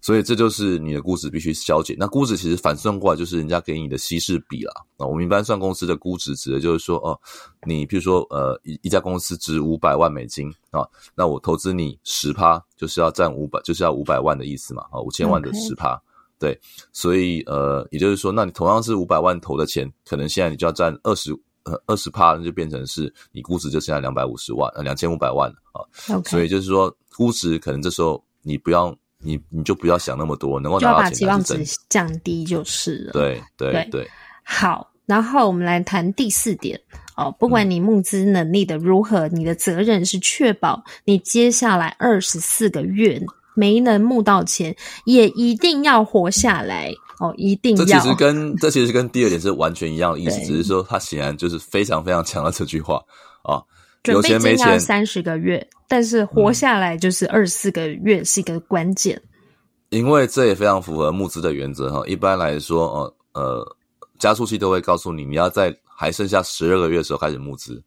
[0.00, 1.96] 所以这就是你的估值必须消减。
[1.98, 4.72] 那估值其实反算过来就是人家给你的稀释比啦。
[4.96, 7.18] 那我们一般算公司的估值，指的就是说，哦，
[7.66, 16.00] 你比如说，呃，一一家公司值五百万美金啊，那我投资你十趴，就是要占五百，就是要五百万的意思嘛，啊，五千万的十趴，
[16.38, 16.58] 对。
[16.92, 21.32] 所以，呃，也就是说，那你同样是五百万投的钱，可能现在你就要占二十，
[21.64, 25.82] 呃，二十趴，那就变成是你估值就剩下两百五十万，呃，两千五百万了啊。
[26.06, 26.30] Okay.
[26.30, 28.96] 所以就是说，估值可能这时候你不要。
[29.20, 33.12] 你你就不要想那么多，能够拿到钱，就要把期望值降低就是了。
[33.12, 34.08] 对对对，
[34.44, 36.80] 好，然后我们来谈第四点
[37.16, 37.34] 哦。
[37.38, 43.20] 不管你募资能力的如何，嗯，你的责任是确保你接下来二十四个月
[43.54, 47.84] 没能募到钱，也一定要活下来哦，一定要。
[47.84, 53.02] 这其实跟这其实跟第二点是完全一样的意思， 只是说他显然就是非常非常强调这句话
[53.42, 53.60] 啊。
[54.04, 59.16] 有钱没钱三十个月，但是活下来就是二十四个月是一个关键，
[59.90, 59.98] 嗯。
[59.98, 62.06] 因为这也非常符合募资的原则哈。
[62.06, 63.76] 一般来说，呃呃，
[64.18, 67.82] 加速器都会告诉你，你要在还剩下十二个月的时候开始募资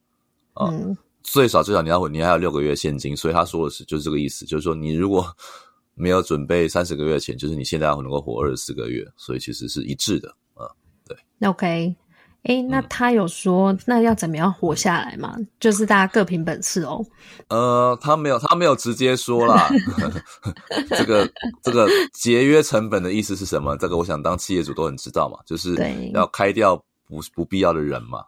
[0.54, 3.15] 啊，嗯，最少最少你要你还有六个月现金。
[3.15, 5.26] 所以他说的是就是这个意思，就是说你如果
[5.93, 10.65] 没有准备三十个月钱，就是你现在要能够活二十四个月，所以其实是一致的啊。
[11.08, 11.15] 对
[11.47, 11.95] ，OK。
[12.43, 15.36] 诶，那他有说、嗯、那要怎么样活下来吗？
[15.60, 17.06] 就是大家各凭本事哦。
[17.49, 19.69] 呃，他没有，他没有直接说啦。
[20.89, 21.30] 这个
[21.62, 23.77] 这个节约成本的意思是什么？
[23.77, 25.75] 这个我想当企业主都很知道嘛，就是
[26.13, 26.75] 要开掉
[27.08, 28.23] 不不必要的人嘛。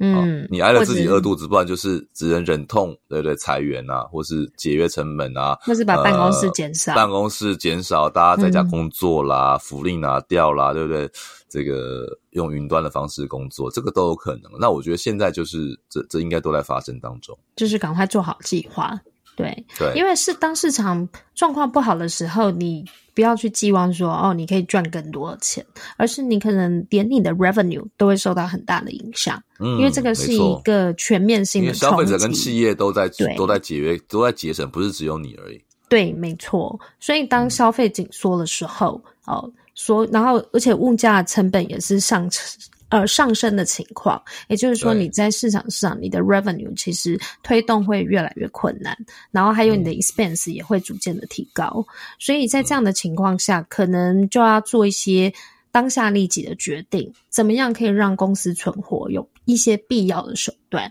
[0.00, 3.34] 嗯、哦，你挨了自己饿肚子，不然就是只能忍痛，对不对？
[3.36, 11.10] 裁员啊，或是节约成本啊，或是把办公室减少，呃、办公室减少，大家在家工作啦，嗯、福利拿掉啦，对不对？
[11.50, 14.52] 这个用云端的方式工作，这个都有可能。
[14.60, 19.00] 那我觉得现在就是这这应该都在发生当中，就是赶快做好计划。
[19.38, 25.64] 对，对，因为是当市场状况不好的时候，你不要去寄望说哦，你可以赚更多的钱，
[25.96, 29.40] 而是你可能连你的 revenue 都会受到很大的影响。
[29.60, 35.62] 嗯，因为这个是一个全面性的，消费者跟企业都在都在节约，都在节省，不是只有你而已。
[35.88, 36.76] 对，没错。
[36.98, 42.42] 所以当消费紧缩的时候，嗯、哦，说然后而且物价成本也是上升。
[42.90, 48.96] 呃，上升的情况，也就是说，你在市场上，你的 revenue 其实推动会越来越困难，
[49.30, 51.84] 然后还有你的 expense 也会逐渐的提高，嗯，
[52.18, 55.30] 所以在这样的情况下，可能就要做一些
[55.70, 60.90] 当下立即的决定，怎么样可以让公司存活，有一些必要的手段。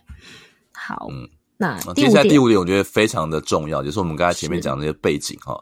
[0.72, 5.60] 好，嗯，那接下来第五点，我觉得非常的重要，就是我们刚才前面讲的那些背景哈，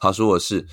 [0.00, 0.66] 他说的是。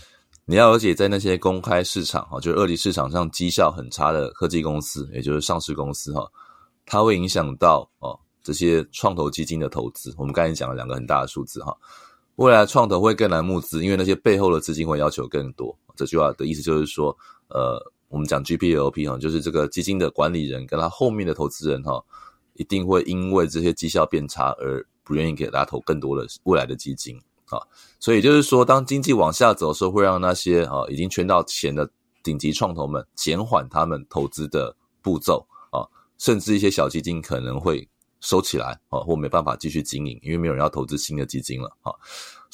[0.47, 6.23] 你要了解，在那些公开市场哈，就是二级市场上绩效很差的科技公司，也就是上市公司哈，
[6.85, 10.13] 它会影响到哦这些创投基金的投资。
[10.19, 11.75] 我们刚才讲了两个很大的数字哈，
[12.35, 15.75] 未来创投会更难募资，因为那些背后的资金会要求更多。
[15.95, 21.99] 这句话的意思就是说，呃，我们讲 GPLP 哈，就是这个基金的管理人跟他后面的投资人哈，
[22.53, 27.19] 一定会因为这些绩效变差而不愿意给大家投更多的未来的基金。
[27.49, 27.61] 啊，
[27.99, 31.89] 所以就是说，当经济往下走的时候，会让那些啊已经圈到钱的
[32.23, 35.85] 顶级创投们减缓他们投资的步骤啊，
[36.17, 37.87] 甚至一些小基金可能会
[38.19, 41.93] 收起来啊，或没办法继续经营，因为没有人要投资新的基金了啊。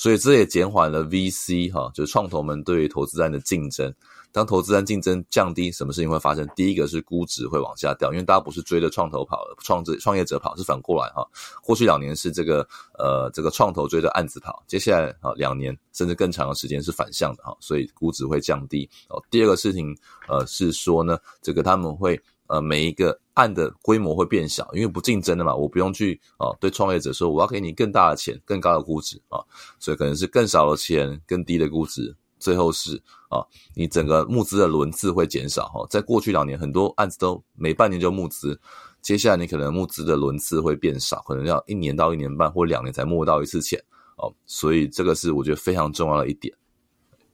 [0.02, 3.94] 所以这也减缓了 VC 哈，就是创投们对于投资案的竞争。
[4.32, 6.48] 当投资案竞争降低，什么事情会发生？
[6.56, 11.24] 第一个是估值会往下掉，因为大家不是追着创投跑，创者创业者跑，是反过来哈。
[11.62, 18.90] 过去两年是这个呃这个创投追着案子跑，接下来啊两年甚至更长的时间是反向的哈，所以估值会降低。
[19.08, 19.96] 哦，第二个事情
[20.28, 22.20] 呃是说呢，这个他们会
[22.52, 29.40] 呃每一个案的规模会变小，因为不竞争的嘛，我不用去啊对创业者说我要给你更大的钱、更高的估值啊，
[29.80, 32.16] 所以可能是更少的钱、更低的估值。
[32.38, 33.00] 最后是
[33.30, 33.46] 啊，
[33.76, 35.86] 你整个募资的轮次会减少哈。
[35.92, 38.60] 在过去两年，很多案子都每半年就募资，
[39.00, 43.80] 接下来你可能募资的轮次会变少，可能要一年到一年半或两年才募到一次钱
[44.18, 46.52] 哦，所以这个是我觉得非常重要的一点。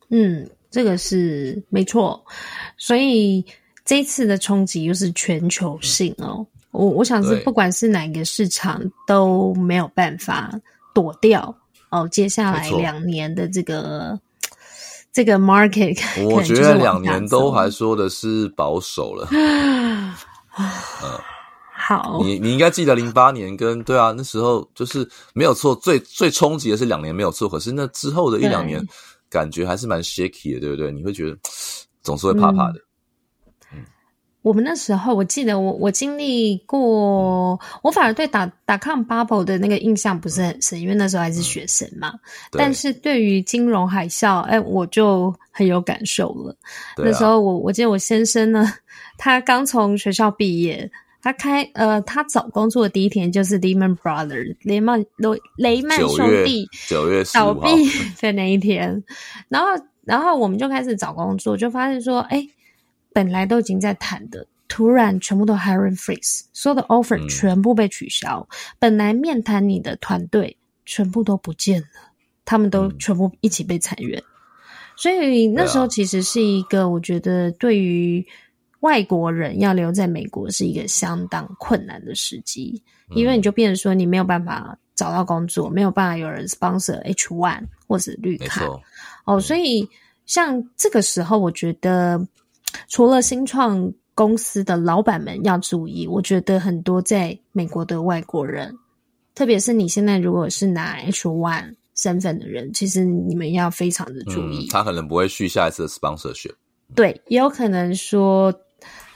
[0.09, 2.21] 嗯，这个是没错，
[2.77, 3.45] 所以
[3.87, 6.45] 这次的冲击又是全球性哦。
[6.71, 10.51] 我我想是不管是哪一个市场都没有办法
[10.93, 11.55] 躲掉
[11.89, 12.07] 哦。
[12.09, 14.19] 接下来两年的这个
[15.11, 19.27] 这个 market，我觉得两年都还说的是保守了。
[19.33, 20.13] 嗯，
[21.73, 28.85] 好，你你应该记得零八年跟对啊，那时候就是没有错，最最冲击的是两年没有错，可是那之后的一两年。
[29.29, 30.89] 感觉还是蛮 shaky 的，对不对？
[30.89, 31.37] 你会觉得
[32.01, 32.79] 总是会怕怕的。
[32.79, 32.86] 嗯，
[34.47, 42.11] 我们那时候，我记得我我经历过，我反而对打打抗 bubble 的那个印象不是很深，因为那时候还是学生嘛。
[42.13, 42.19] 嗯，
[42.57, 46.55] 但是对于金融海啸，哎，我就很有感受了。
[46.95, 48.65] 啊，那时候我我记得我先生呢，
[49.17, 50.89] 他刚从学校毕业。
[51.19, 57.67] 他开呃，他找工作的第一天就是 Lehman Brothers 雷曼雷雷曼兄弟九月倒闭
[58.21, 59.03] 的那一天，
[59.49, 59.67] 然后
[60.05, 62.47] 然后我们就开始找工作，就发现说，哎，
[63.17, 70.55] 本来都已经在谈的，突然全部都 hiring freeze，所有的 offer 全部被取消，嗯、本来面谈你的团队
[70.85, 72.11] 全部都不见了，
[72.45, 74.23] 他们都全部一起被裁员，嗯、
[74.95, 78.23] 所以那时候其实是一个我觉得对于。
[78.81, 88.63] 外国人要留在美国是一个相当困难的时机，嗯、因为你就变成说你没有办法找到工作，没有办法有人 sponsor H one 或者绿卡。
[89.25, 89.89] 哦，所以
[90.27, 92.23] 像这个时候，我觉得
[92.87, 98.75] 除了新创公司的老板们要注意，我觉得很多在美国的外国人，
[99.35, 104.65] 特别是你现在如果是拿 H one 身份的人，其实你们要非常的注意。
[104.65, 106.53] 嗯、他可能不会续下一次的 sponsorship。
[106.95, 108.53] 对，也有可能说。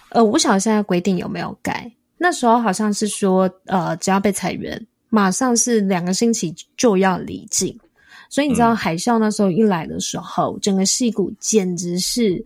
[0.10, 1.90] 呃，我不晓得现在规定有没有改。
[2.18, 7.80] 那时候好像是说，呃，只要被裁员，马上是两个星期就要离境。
[8.30, 12.44] 所以你知道海啸那时候一来的时候，嗯、整个戏骨简直是。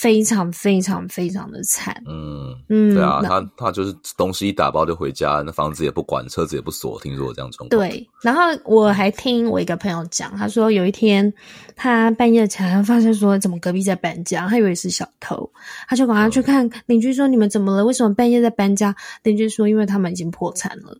[0.00, 7.68] 非常非常非常的惨，嗯嗯，对啊，他他就是东西一打包就回家，那房子也不管，车子也不锁，听说这样状况。
[7.68, 11.30] 对，然后我还听我一个朋友讲，他说有一天
[11.76, 15.52] 他半夜起来发现说，怎么隔壁在搬家，他以为是小偷，
[15.86, 17.84] 他就赶快去看邻居说，你们怎么了？
[17.84, 18.96] 为什么半夜在搬家？
[19.22, 20.96] 邻居说，因为他们已经破产了，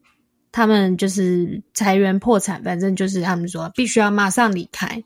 [0.52, 5.02] 他们就是裁员破产，反正就是他们说必须要马上离开，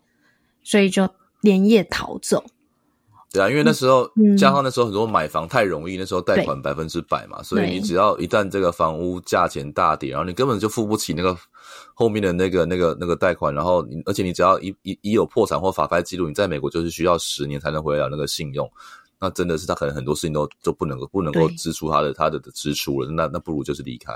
[0.65, 1.09] 所以就
[1.43, 2.43] 连夜逃走。
[3.35, 11.37] 对啊，因为那时候、嗯、加上那时候很多买房太容易，那时候贷款百分之百嘛，所以你只要一旦这个房屋价钱大跌，然后你根本就付不起那个
[11.95, 18.71] 后面的那个那个那个贷款，然后你而且你只要一一一有破产或法拍记录，你在美国就是需要十年才能回来那个信用，
[19.21, 24.13] 那真的是他可能很多事情都都不能够不能够支出他的他的支出了，那那不如就是离开。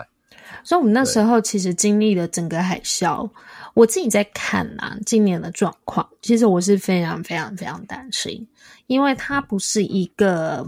[0.62, 3.28] 所以，我们那时候其实经历了整个海啸。
[3.74, 8.46] 我自己在看啊，今年的状况，其实我是非常非常非常担心，
[8.88, 10.66] 因为它不是一个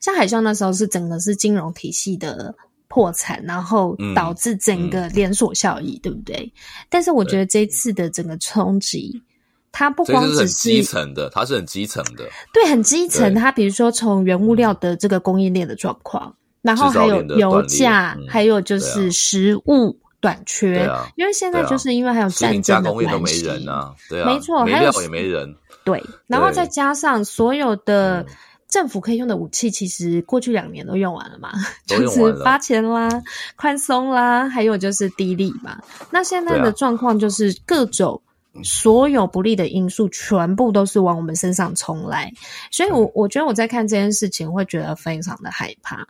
[0.00, 2.54] 像海啸那时候是整个是金融体系的
[2.88, 6.52] 破产，然后导致整个连锁效益，嗯嗯、对不对？
[6.88, 9.22] 但是我觉得这次的整个冲击，
[9.70, 13.34] 它不光只是，是很基层的，它是很基层的，对，很基层。
[13.34, 16.34] 它比如说从原物料的这个供应链的状况。
[16.62, 25.56] 然后还有油价，嗯、还有就是食物短缺，啊、因为现在就是因为还有战争的关系，都没人啊，对啊，没错，没料也没人，
[25.90, 28.24] 对，然后再加上所有的
[28.68, 31.50] 政府可以用的武器，其实过去两年都用完了嘛，
[31.86, 33.08] 就是发钱啦、
[33.56, 35.80] 宽松啦，还有就是低利嘛。
[36.10, 38.22] 那现在的状况就是各种
[38.62, 42.32] 所有不利的因素全部都是往我们身上冲来，
[42.70, 46.06] 所以我我觉得我在看这件事情会觉得非常的害怕。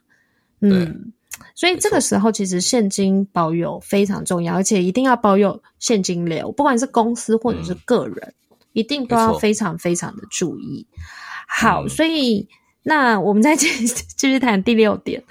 [0.61, 1.13] 嗯，
[1.55, 10.87] 所以这个时候其实现金保有非常重要，而且一定要保有现金流，不管是公司或者是个人，嗯、一定都要非常非常的注意。
[11.49, 12.49] 好，嗯、所以
[12.83, 15.23] 那我们再继继续谈第六点，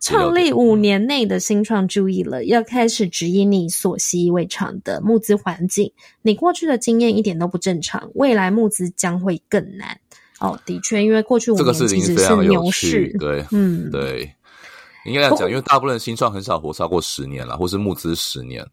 [0.00, 9.98] 创立五年内的新创注意了，要开始指引你所习以为常的募资环境，你过去的经验一点都不正常，未来募资将会更难。
[10.38, 14.30] 哦，的确，因为过去五年其实是牛市，对，嗯，对。
[15.04, 18.66] 应该这样讲，因为大部分的新创很少活超过十年了，或是募资十年，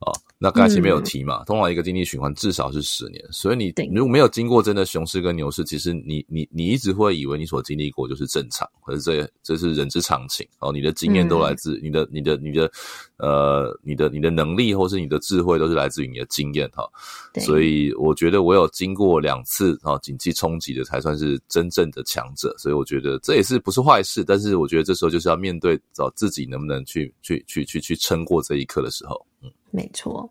[0.00, 12.54] 哦，那刚才前面有提嘛，嗯、通常一个经济循环至少是十年，所以你如果没有经过真的熊市跟牛市，其实你你你一直会以为你所经历过就是正常，可是这这是人之常情哦，你的经验都来自你的、嗯、你的你的。
[12.54, 12.70] 你的
[13.16, 16.84] 呃，你的你的能力或是你的智慧都是来自于你的经验哈，
[17.32, 17.42] 对。
[17.42, 30.30] 所以我觉得我有经过两次啊经济冲击的才算是真正的强者，所以我觉得这也是不是坏事，但是我觉得这时候就是要面对找自己能不能去去去去去撑过这一刻的时候，嗯，没错。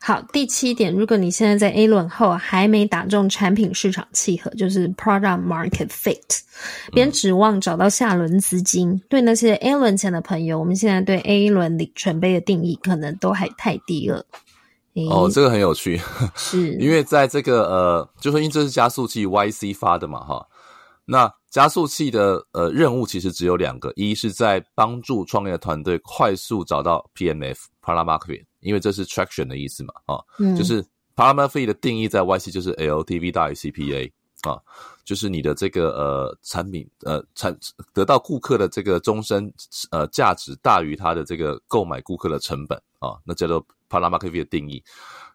[0.00, 6.40] 好，第七点，如果你现在在 A 轮后还没打中产品市场契合，就是 Product Market Fit，
[6.90, 8.92] 别指望找到下轮资金。
[8.92, 14.24] 嗯、对那些 A 轮前的朋友，我们现在对 A 轮里程碑的定义可能都还太低了。
[15.10, 16.00] 哦，这个很有趣，
[16.34, 20.44] 是 因为在这个呃，就是因为这是加速器 YC 发的嘛，哈，
[21.04, 30.82] 那加速器的呃任务其实只有两个，一是在帮助创业团队快速找到 PMF Product Market 因为这是 Traction 的意思嘛，啊，嗯，就是
[31.16, 34.10] Market Fit 的定义在 YC 就是 LTV 大于 CPA
[34.42, 34.60] 啊，
[35.04, 37.56] 就是你的这个呃产品呃产
[37.92, 39.52] 得到顾客的这个终身
[39.90, 43.64] 呃价值大于他的这个购买顾客的成本啊，那叫做。
[43.90, 44.84] Market Fit 的定义，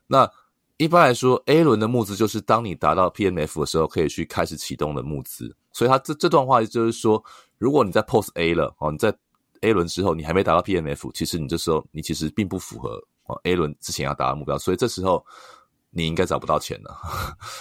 [0.05, 0.30] 那
[0.78, 5.51] 一般来说，A 轮的募资就是当你达到 PMF 的时候，可以去开始启动的募资。
[5.71, 7.24] 所以，他这这段话就是说，
[7.57, 9.11] 如果你在 Post A 了哦，你在
[9.61, 13.03] A 轮之后，你还没达到 PMF，其实你这时候你其实并不符合
[13.34, 15.25] 哦 A 轮之前要达到目标，所以这时候
[15.89, 16.95] 你应该找不到钱了。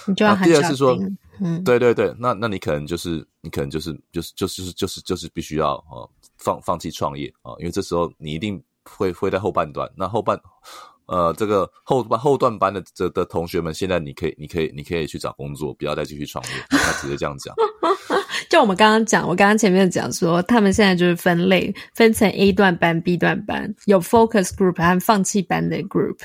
[0.07, 0.97] 你就要 第二是说，
[1.39, 8.63] 嗯，对对对，那那你可能就是你可能就是就是就是就是就是必须要哦放放弃创业啊，因为这时候你一定。
[8.85, 10.37] 会会在后半段，那后半，
[11.05, 16.51] 呃，这个后半后段班的这的同学们，现在你可以，你可以，你可以去找工作，不要再继续创业。
[16.69, 17.55] 他直接这样讲。
[18.53, 26.17] 就我们刚刚讲，我刚刚前面讲说，他们现在就是分类，分成 A 段班、B 段班，有 focus group 和放弃班的 group。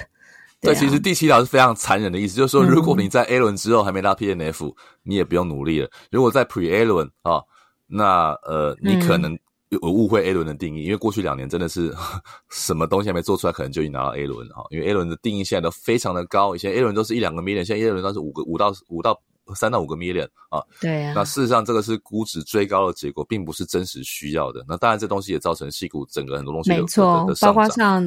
[0.60, 4.74] 对，啊、对，其实第七条是非常残忍的意思，就是说，如果你在 A 轮之后还没到 PNF，
[5.04, 5.88] 你也不用努力了。
[6.10, 7.40] 如果在 Pre A 轮啊，
[7.86, 9.38] 那呃，你可能、嗯。
[9.70, 11.94] 有误会 A 轮的定义，因为过去两年真的是
[12.50, 14.64] 什么东西还没做出来，可能就已经拿到 A 轮了哈。
[14.70, 19.18] 因为 A 轮的定义现在都非常的高，以前 A 轮都是一两个 million，现在 A 轮都是五个五到五到
[19.54, 20.62] 三到五个 million 啊。
[20.80, 21.12] 对呀、啊。
[21.16, 24.64] 那事实上，这个是估值追高的结果，并不是真实需要的。
[24.68, 28.02] 那当然，这东西也造成矽谷整个很多东西没错，包括像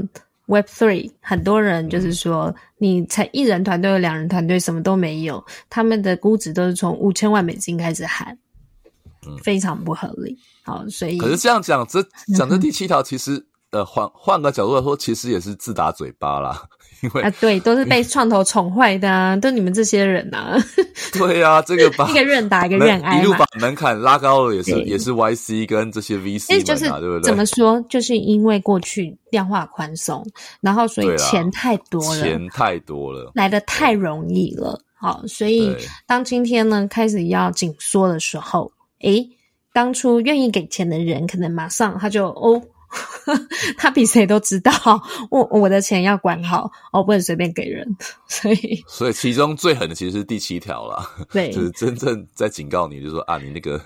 [0.48, 8.38] Web Three，很多人就是说，嗯、你才一人团队、两人团队，什么都没有，他们的估值都是从五千万美金开始喊。
[9.28, 10.36] 嗯，非常不合理。
[10.64, 12.02] 好，所以可是这样讲，这
[12.36, 16.62] 讲这第七条，其实、嗯、呃，换换个角度来说，其实也是自打嘴巴啦。
[17.02, 20.56] 因为啊，对，都是被 创投宠坏的啊，都你们这些人啊。
[21.14, 27.22] 对呀、啊，这个把 一个愿打一个愿挨，一路把门槛拉高了，也是也是 YC 跟这些 VC 嘛，就是对不对？
[27.22, 27.84] 怎么说？
[27.90, 30.24] 就是因为过去量化宽松，
[30.60, 34.80] 然后所以钱太多了，钱太多了，来的太容易了。
[34.94, 38.72] 好，所以当今天呢开始要紧缩的时候。
[39.00, 39.28] 诶，
[39.74, 42.62] 当初愿意给钱的人，可能马上他就哦，
[43.78, 44.72] 他比谁都知道，
[45.30, 47.88] 我我的钱要管好，我，不能随便给人，
[48.28, 53.82] 所以 所以其中最狠的其实是第七条啦， 对，就是真正在警告你，就是说啊，你那个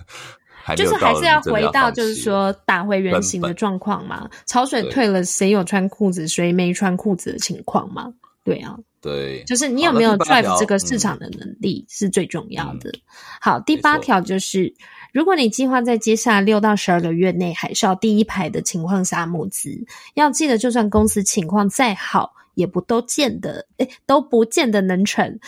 [0.47, 8.11] 还就是还是要回到，就是说打回原形的状况嘛，潮水退了，谁有穿裤子，谁没穿裤子的情况嘛，
[8.43, 8.75] 对啊。
[9.01, 12.89] 对，就是你有没有 drive 这个市场的能力是最重要的。
[12.89, 13.01] 嗯、
[13.39, 14.73] 好，第八条就是，
[15.15, 19.85] 如果你计划在接下来六到十二个月内海啸第一排的情况下募资，
[20.15, 25.39] 要记得，就算公司情况再好，也不都见得，诶，都不见得能成。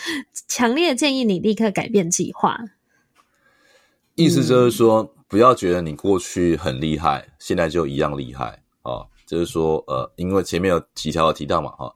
[0.46, 2.58] 强烈建议你立刻改变计划。
[4.14, 9.04] 意思就是说，不要觉得你过去很厉害，现在就一样厉害啊。
[9.26, 11.94] 就是说，呃，因为前面有几条提到嘛，哈。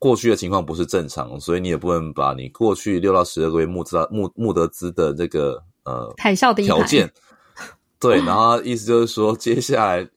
[0.00, 7.10] 过去的情况不是正常，所以你也不能把你过去六到十二个月募资募募得资的这个呃海啸的条件，
[8.00, 10.08] 对，然后意思就是说，接下来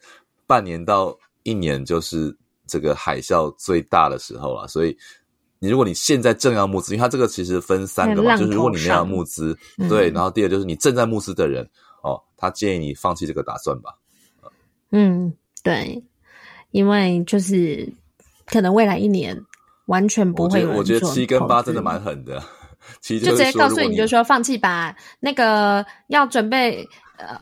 [0.47, 2.35] 半年到一年就是
[2.67, 4.67] 这个海啸最大的时候了。
[4.67, 4.97] 所以
[5.59, 9.57] 你如果你现在正要募资，因为它这个其实分三个嘛，就是如果你没有募资，
[9.89, 11.67] 对，然后第二就是你正在募资的人
[12.03, 13.93] 哦，他建议你放弃这个打算吧。
[14.91, 16.03] 嗯，对，
[16.71, 17.91] 因为就是
[18.45, 19.41] 可能未来一年。
[19.87, 20.71] 完全不会有。
[20.71, 22.41] 我觉得七跟八真的蛮狠的，
[23.01, 24.95] 七就直接告诉你，就说放弃吧。
[25.19, 27.39] 那个要准备呃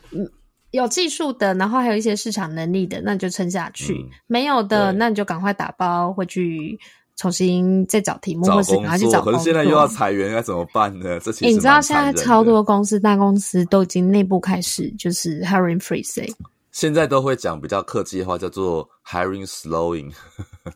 [0.71, 3.93] 有技术的，然后还有一些市场能力的，那你就撑下去。
[3.93, 6.79] 嗯、没有的，那你就赶快打包回去，
[7.15, 9.33] 重新再找题目，或是赶快去找工作。
[9.33, 11.19] 可是现在又要裁员，该怎么办呢？
[11.19, 16.27] 这其实、欸、你知道现在超多公司、大公司都已经内部开始就是 hiring freeze。
[16.73, 20.11] 现在都会讲比较客气的话，叫做 hiring slowing。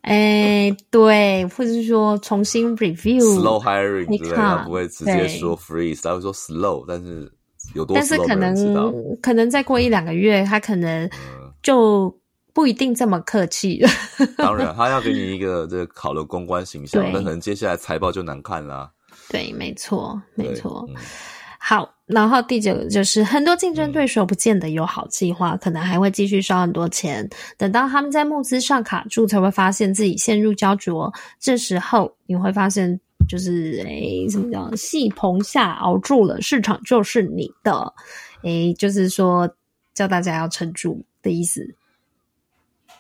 [0.01, 7.29] 哎，对，或者是说重新 review slow hiring，对，他不会直接说 freeze，他会说 slow，但是
[7.73, 11.09] 有多但是可能可能再过一两个月，他可能
[11.63, 12.15] 就
[12.53, 13.89] 不一定这么客气了。
[14.37, 18.91] 当然，他要给你一个这个好的公关形象， 那可能接下来财报就难看啦。
[19.29, 20.87] 对，没错，没错。
[21.69, 31.13] 好，然后第九个就是很多竞争对手不见得有好计划，可能还会继续烧很多钱，等到他们在募资上卡住，才会发现自己陷入焦灼。
[31.41, 32.97] 这时候你会发现，
[33.27, 37.93] 就是诶，什么叫戏棚下熬住了，市场就是你的。
[38.43, 39.53] 诶，就是说
[39.93, 41.75] 叫大家要撑住的意思。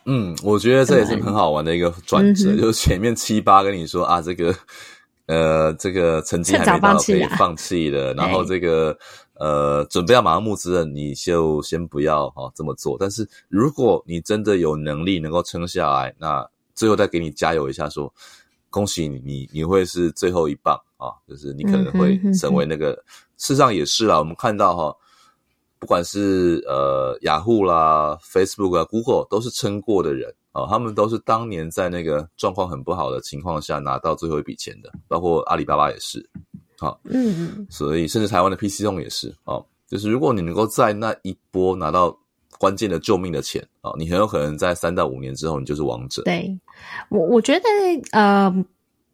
[0.03, 4.53] 嗯，我觉得这也是很好玩的一个转折，嗯、就是前面七八跟你说啊，这个。
[5.27, 8.13] 呃，这个成绩还没到，可以放弃了。
[8.13, 8.97] 然后这个
[9.33, 12.95] 呃，准备要马上募资了，你就先不要哈、哦、这么做。
[12.97, 18.13] 但是如果你真的有能力能够撑下来，那最后再给你加油一下说，说
[18.69, 21.11] 恭喜你，你你会是最后一棒啊！
[21.27, 22.91] 就是你可能会成为那个。
[22.91, 24.95] 嗯、哼哼事实上也是啦，我们看到哈，
[25.77, 30.33] 不管是呃雅虎啦、Facebook 啊、Google 都是撑过的人。
[30.57, 36.27] 哦，他们都是当年在那个状况很不好的情况下拿到最后一笔钱的，包括阿里巴巴也是，
[36.79, 42.17] 好，嗯嗯，所以甚至台湾的 PC 用也是，哦，就是如果你能够在那一波拿到
[42.57, 46.23] 关键的救命的钱，哦，你很有可能在三到五年之后你就是王者。
[46.23, 46.59] 对，
[47.09, 47.69] 我我觉得，
[48.13, 48.65] 呃，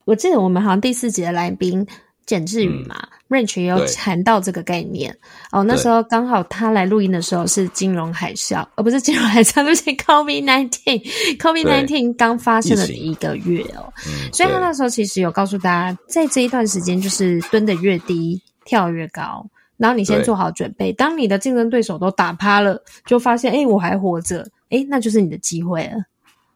[0.06, 1.86] 我记得我们好像第四集的来宾。
[2.26, 2.95] 简志宇嘛、
[3.30, 5.15] 嗯、，Range 也有谈到这个概念
[5.51, 5.63] 哦。
[5.63, 13.91] 那时候刚好他来录音的时候是金融海啸，而、哦、不是金融海啸，就是，COVID nineteen，COVID nineteen 刚发生的第一个月哦。
[14.07, 19.45] 嗯、所以他那时候其实有告诉大家，在这一段时间就是蹲的越低，跳越高，
[19.78, 20.93] 然后你先做好准备。
[20.93, 25.97] 当你的竞争对手都打趴了，就发现哎，我还活着，哎，那就是你的机会了。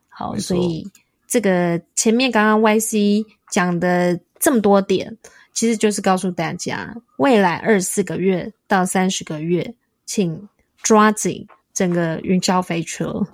[0.08, 0.90] 好，所以
[1.28, 5.16] 这个前面刚刚 YC 讲的这么多点。
[5.58, 9.74] 其实就是告诉大家，未来二十四个月到三十个月，
[10.06, 10.48] 请
[10.84, 13.26] 抓紧整个云霄飞车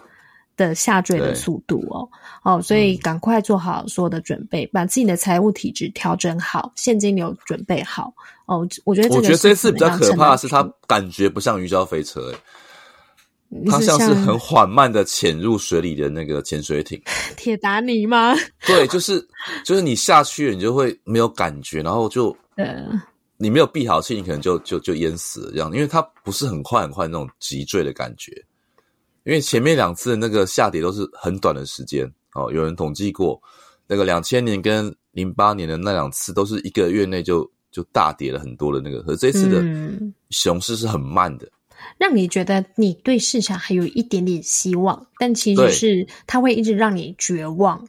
[0.56, 2.08] 的下坠的速度哦。
[2.44, 8.14] 哦，所以赶快做好所有的准备，嗯、把自己的财务体质调整好，现金流准备好
[8.46, 8.66] 哦。
[8.86, 12.34] 我觉得这个，我觉得这次比较可怕的是，它感觉不像云霄飞车，
[13.70, 17.02] 它像是很缓慢的潜入水里的那个潜水艇，
[17.38, 18.34] 铁达尼吗？
[18.66, 19.26] 对，就是
[19.64, 22.90] 就是你下去了，你就会没有感觉，然后就 呃，
[23.38, 28.32] 你没有闭好气，你可能就就就淹死了这样，因为它不是很快很快那种急坠的感觉，
[29.24, 33.42] 因为前面两次的那个下跌都是很短的时间哦，有人统计过，
[33.88, 39.64] 那个两千年跟零八年的那两次都是一个月内就就大跌了很多的那个，可是这次的
[40.30, 41.48] 熊市是很慢的。
[41.98, 47.88] 让你觉得你对市场还有一点点希望，但其实是它会一直让你绝望。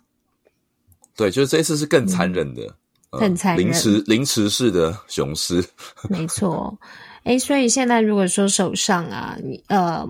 [1.16, 2.62] 对，就是这一次是更残忍的，
[3.10, 5.64] 嗯、更残忍，凌迟凌迟式的熊市。
[6.10, 6.76] 没错，
[7.22, 10.04] 哎，所以现在如果说手上啊，你呃，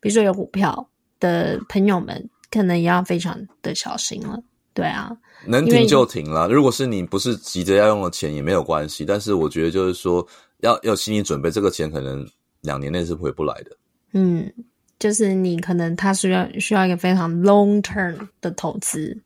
[0.00, 0.88] 比如说有股票
[1.18, 4.40] 的朋友们，可能也要非常的小心了。
[4.72, 5.10] 对啊，
[5.44, 6.46] 能停就停了。
[6.48, 9.04] 如果是你不是急着要用的钱，也没有关系。
[9.04, 10.24] 但是我觉得就是说，
[10.60, 12.24] 要要心理准备，这个钱可能。
[12.68, 13.76] 两年内是回不来的。
[14.12, 14.52] 嗯，
[14.98, 19.16] 就是你可能他需要需要一个非常 long term 的投资，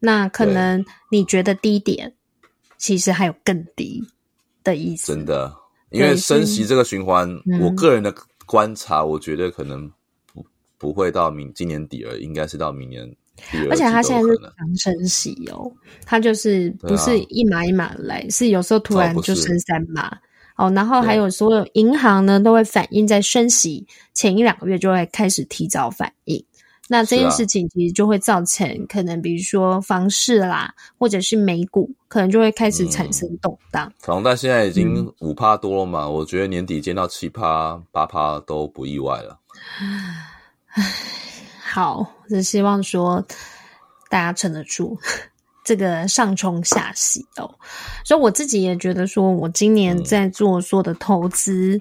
[0.00, 2.10] 那可能你觉得低点，
[2.78, 4.02] 其实还有更低
[4.64, 5.12] 的意思。
[5.12, 5.54] 真的，
[5.90, 8.14] 因为升息这个循环，嗯、我个人的
[8.46, 9.90] 观察，我觉得可能
[10.32, 10.46] 不
[10.78, 13.06] 不会到明今年底了，应该是到明年。
[13.70, 15.70] 而且他现在是强升息哦，
[16.04, 20.10] 他就是不是一码一码来，啊、是有时候突然就升三码。
[20.58, 26.44] 哦，然后还有所有银行呢，都会反映在升息前一两个月就会开始提早反应。
[26.90, 33.92] 那这件事情其实就会造成可能，比如说房市啦，或者是美股，可能就会开始产生动荡。
[34.00, 39.38] 房贷现在已经五趴多了嘛，嗯、我觉得年底见到七趴、八趴都不意外了。
[40.70, 40.82] 唉，
[41.62, 43.24] 好，只希望说
[44.08, 44.98] 大家撑得住。
[45.68, 47.54] 这个上冲下洗哦，
[48.02, 51.80] 所以我自己也觉得说，我今年在做所有的投资，嗯、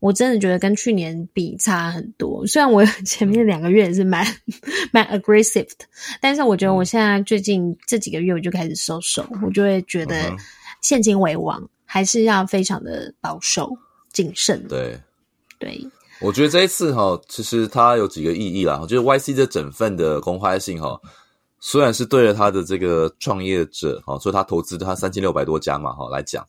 [0.00, 2.46] 我真的觉得跟去年比差很多。
[2.46, 4.26] 虽然我前面两个月也是蛮
[4.90, 5.84] 蛮 aggressive 的，
[6.18, 10.34] 但是我觉得我现在最近这几个月我就开始收手，我就会觉得
[10.80, 13.70] 现金为王，还是要非常的保守
[14.14, 14.66] 谨慎。
[14.66, 14.98] 对
[15.58, 15.78] 对，
[16.22, 18.78] 我觉得这一次哈，其实它有几个意义啦。
[18.80, 20.98] 我觉得 YC 这整份的公开性哈。
[21.58, 26.46] 虽然是对着他的这个创业者哈，所以他投资他三千六百多家嘛哈来讲，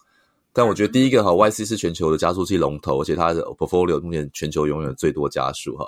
[0.54, 5.88] 但我觉得第一个哈，YC 是全球的加速器龙头，而且它的 portfolio 目前全球拥有最多加速哈，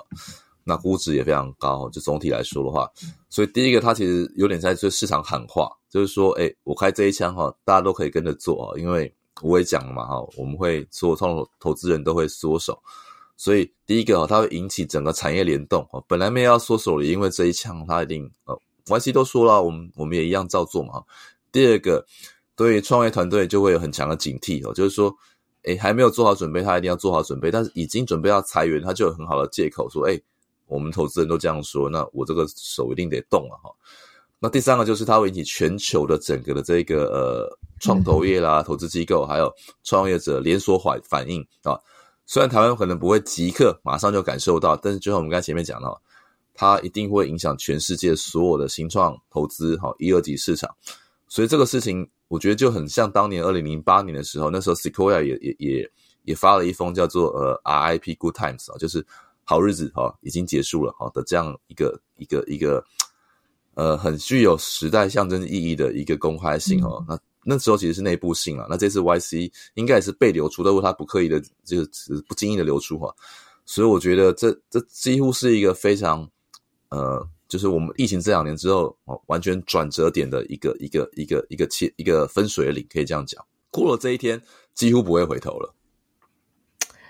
[0.64, 2.88] 那估值也非常高，就总体来说的话，
[3.28, 9.12] 所以第一个他其实有点在对市场喊话，就是说，诶我开这一枪哈，大家都可以跟着做啊，因为
[9.42, 12.80] 我也讲了嘛哈，我们会所有创投投资人都会缩手，
[13.36, 18.58] 所以第一个哈，它会引起整个产业联动，本来没有要缩手的，因为这一枪它一定呃。
[18.86, 21.02] YC 都说了，我们我们也一样照做嘛。
[21.52, 22.04] 第二个，
[22.56, 25.14] 对创业团队就会有很强的警惕哦，就是说
[25.62, 27.50] 诶还没有做好准备，他一定要做好准备。
[27.50, 30.22] 但是已经准备要裁员，他就有很好的借口说，诶
[30.66, 33.70] 我们投资人都这样说，那我这个手一定得动了哈。
[34.38, 39.52] 那第三个就是它会引起全球的整个的这个呃创投业啦、投资机构还有
[39.84, 41.78] 创业者连锁反反应啊。
[42.24, 46.00] 虽然台湾可能不会即刻马上就感受到，但是就像我们刚才前面讲到，
[46.54, 50.74] 它一定会影响全世界所有的新创投资哈一二级市场。
[51.28, 55.90] 所以这个事情我觉得就很像当年二零零八年的时候，那时候 Sequoia 也也也
[56.24, 59.04] 也发了一封叫做呃 RIP Good Times 啊，就是
[59.44, 62.84] 好日子哈已经结束了哈的这样一个一个一个
[63.74, 67.04] 呃很具有时代象征意义的一个公开信哦。
[67.08, 73.12] 那那时候其实是内部信啊，那这次 YC 应该也是被流出，但是他不刻意的，就是不经意的流出哈，
[73.64, 76.28] 所以我觉得这这几乎是一个非常
[76.90, 83.44] 呃，就是我们疫情这两年之后哦，完全转折点的一个一个一个一个切一个分水岭，可以这样讲。
[83.70, 84.40] 过了这一天，
[84.74, 85.74] 几乎不会回头了。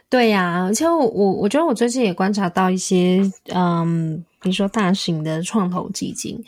[0.09, 3.23] 对呀，而且我我觉得我最近也观察到一些
[3.53, 4.25] 嗯。
[4.43, 6.43] 比如说大型的创投基金，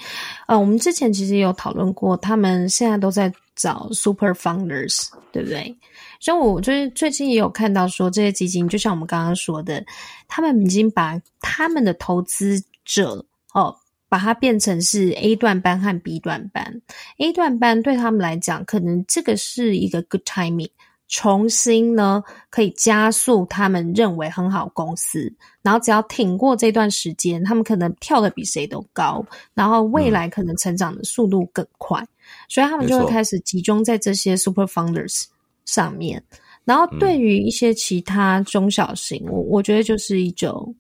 [0.47, 5.77] 呃，我们之前其实有讨论过，他们现在都在找 super founders，对不对？
[6.19, 9.85] 所以我最最近也有看到说，这些基金就像我们刚刚说的，
[10.27, 13.25] 他们已经把他们的投资者
[13.55, 13.77] 哦，
[14.09, 16.81] 把它变成是 A 段班和 B 段班。
[17.19, 20.71] A 段班对他们来讲，可能这个是一个 good timing。
[21.09, 25.31] 重新呢，可以加速他们认为很好公司，
[25.61, 29.23] 然后只要挺过这段时间，他们可能跳的比谁都高，
[29.53, 32.09] 然后未来可能成长的速度更快，嗯、
[32.49, 35.25] 所以他们就会开始集中在这些 super founders
[35.67, 36.25] 上面。
[36.65, 40.75] 然后对于一些其他中小型，我、嗯、我觉得就是一种，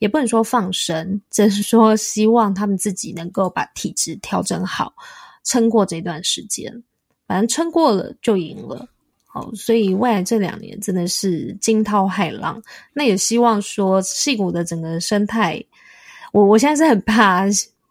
[0.00, 4.92] 也不能说放生，只是说希望他们自己能够把体质调整好，
[5.44, 6.82] 撑过这段时间，
[7.26, 8.88] 反正撑过了就赢了。
[9.30, 12.60] 好，所以未来这两年真的是惊涛骇浪。
[12.92, 15.62] 那也希望说，戏骨的整个生态，
[16.32, 17.44] 我我现在是很怕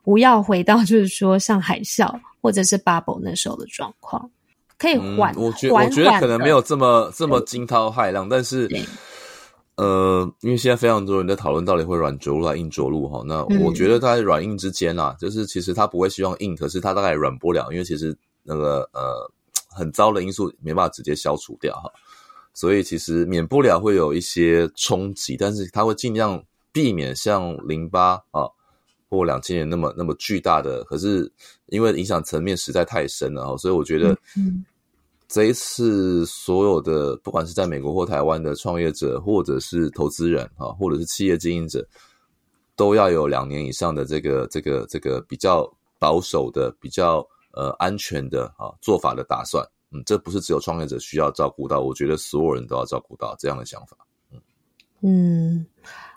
[0.04, 4.30] 不要回到就是说像海啸或者是 bubble 那时候的状况，
[4.78, 5.44] 可以缓、嗯。
[5.44, 8.70] 我觉我觉得可能没有这么这么惊涛骇浪，但是
[9.76, 13.24] 呃，因为现在非常多人在讨论到底会软着陆还是硬着陆哈。
[13.26, 19.32] 那我觉得在软硬之间啊，就是其实他不会希望硬，可是他大概软不了，因为其实那个呃。
[19.70, 21.92] 很糟的因素没办法直接消除掉哈，
[22.52, 28.50] 所以其实免不了会有一些冲击，但是他会尽量避免像零八啊
[29.10, 30.84] 或两千年那么那么巨大的。
[30.84, 31.32] 可是
[31.68, 34.18] 因为影响层面实在太深了哈，所以我觉得
[35.28, 41.88] 这一次所有的不管是在美国或台湾的创业者，或者是投资人啊，或者是企业经营者，
[42.76, 45.68] 都要有两年以上的这个这个这个比较
[46.00, 47.28] 保守的比较。
[47.54, 53.98] 呃，安全的啊做法的打算，嗯，这不是只有创业者需要照顾到，我觉得所有人都要照顾到这样的想法，
[54.32, 54.40] 嗯
[55.02, 55.66] 嗯，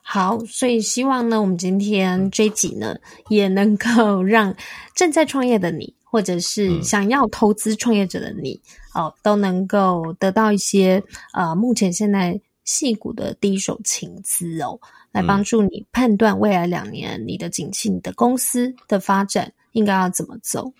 [0.02, 2.96] 好，所以希望呢，我们今天这集呢，
[3.28, 4.54] 也能够 让
[4.94, 8.60] 正在创业的你，或者是想要投资创业者的你，
[8.94, 14.78] 哦、呃，都能够得到一些呃，目前现在矽谷的第一手情资哦，
[15.12, 20.72] 来帮助你判断未来两年你的景气、你的公司的发展应该要怎么走。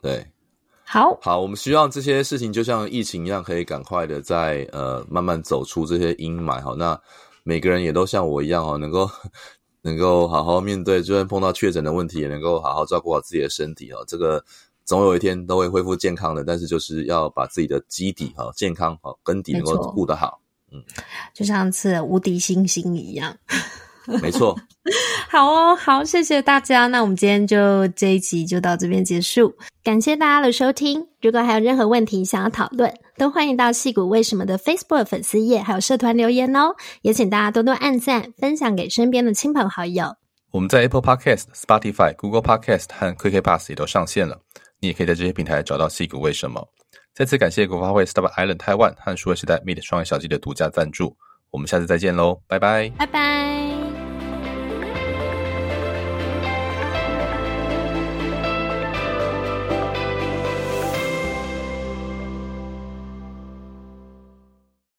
[0.00, 0.26] 对，
[0.84, 1.18] 好。
[1.20, 6.62] 好，我们希望这些事情就像疫情一样，可以赶快的在呃慢慢走出这些阴霾。
[6.62, 6.74] 哈。
[6.78, 6.98] 那
[7.44, 9.08] 每个人也都像我一样哈，能够
[9.82, 14.02] 能够好好面对，就算碰到确诊的问题，也能够好好照顾好自己的身体哦。
[14.08, 14.42] 这个
[14.84, 20.40] 总有一天都会恢复健康的，但是就是要把自己的基底哈健康哈根底能够顾得好，
[20.72, 20.82] 嗯，
[21.34, 23.36] 就像次无敌星星一样。
[24.20, 24.54] 没错，
[25.30, 26.86] 好哦，好，谢谢大家。
[26.86, 31.06] 那我们今天就这一集就到这边结束，感谢大家的收听。
[31.22, 36.74] 如果还有任何问题想要讨论，都欢迎到矽谷为什么的 Facebook 粉丝页还有社团留言哦。
[37.00, 40.14] 也请大家多多按赞，分享给身边的亲朋好友。
[40.50, 44.38] 我们在 Apple Podcast、Spotify、Google Podcast 和 kkpass 也都上线了，
[44.80, 46.62] 你也可以在这些平台找到矽谷为什么。
[47.14, 51.16] 再次感谢国发会 Startup Island Taiwan 和数位时代 Meet 创业小记的独家赞助。
[51.50, 53.83] 我们下次再见喽，拜拜，拜拜。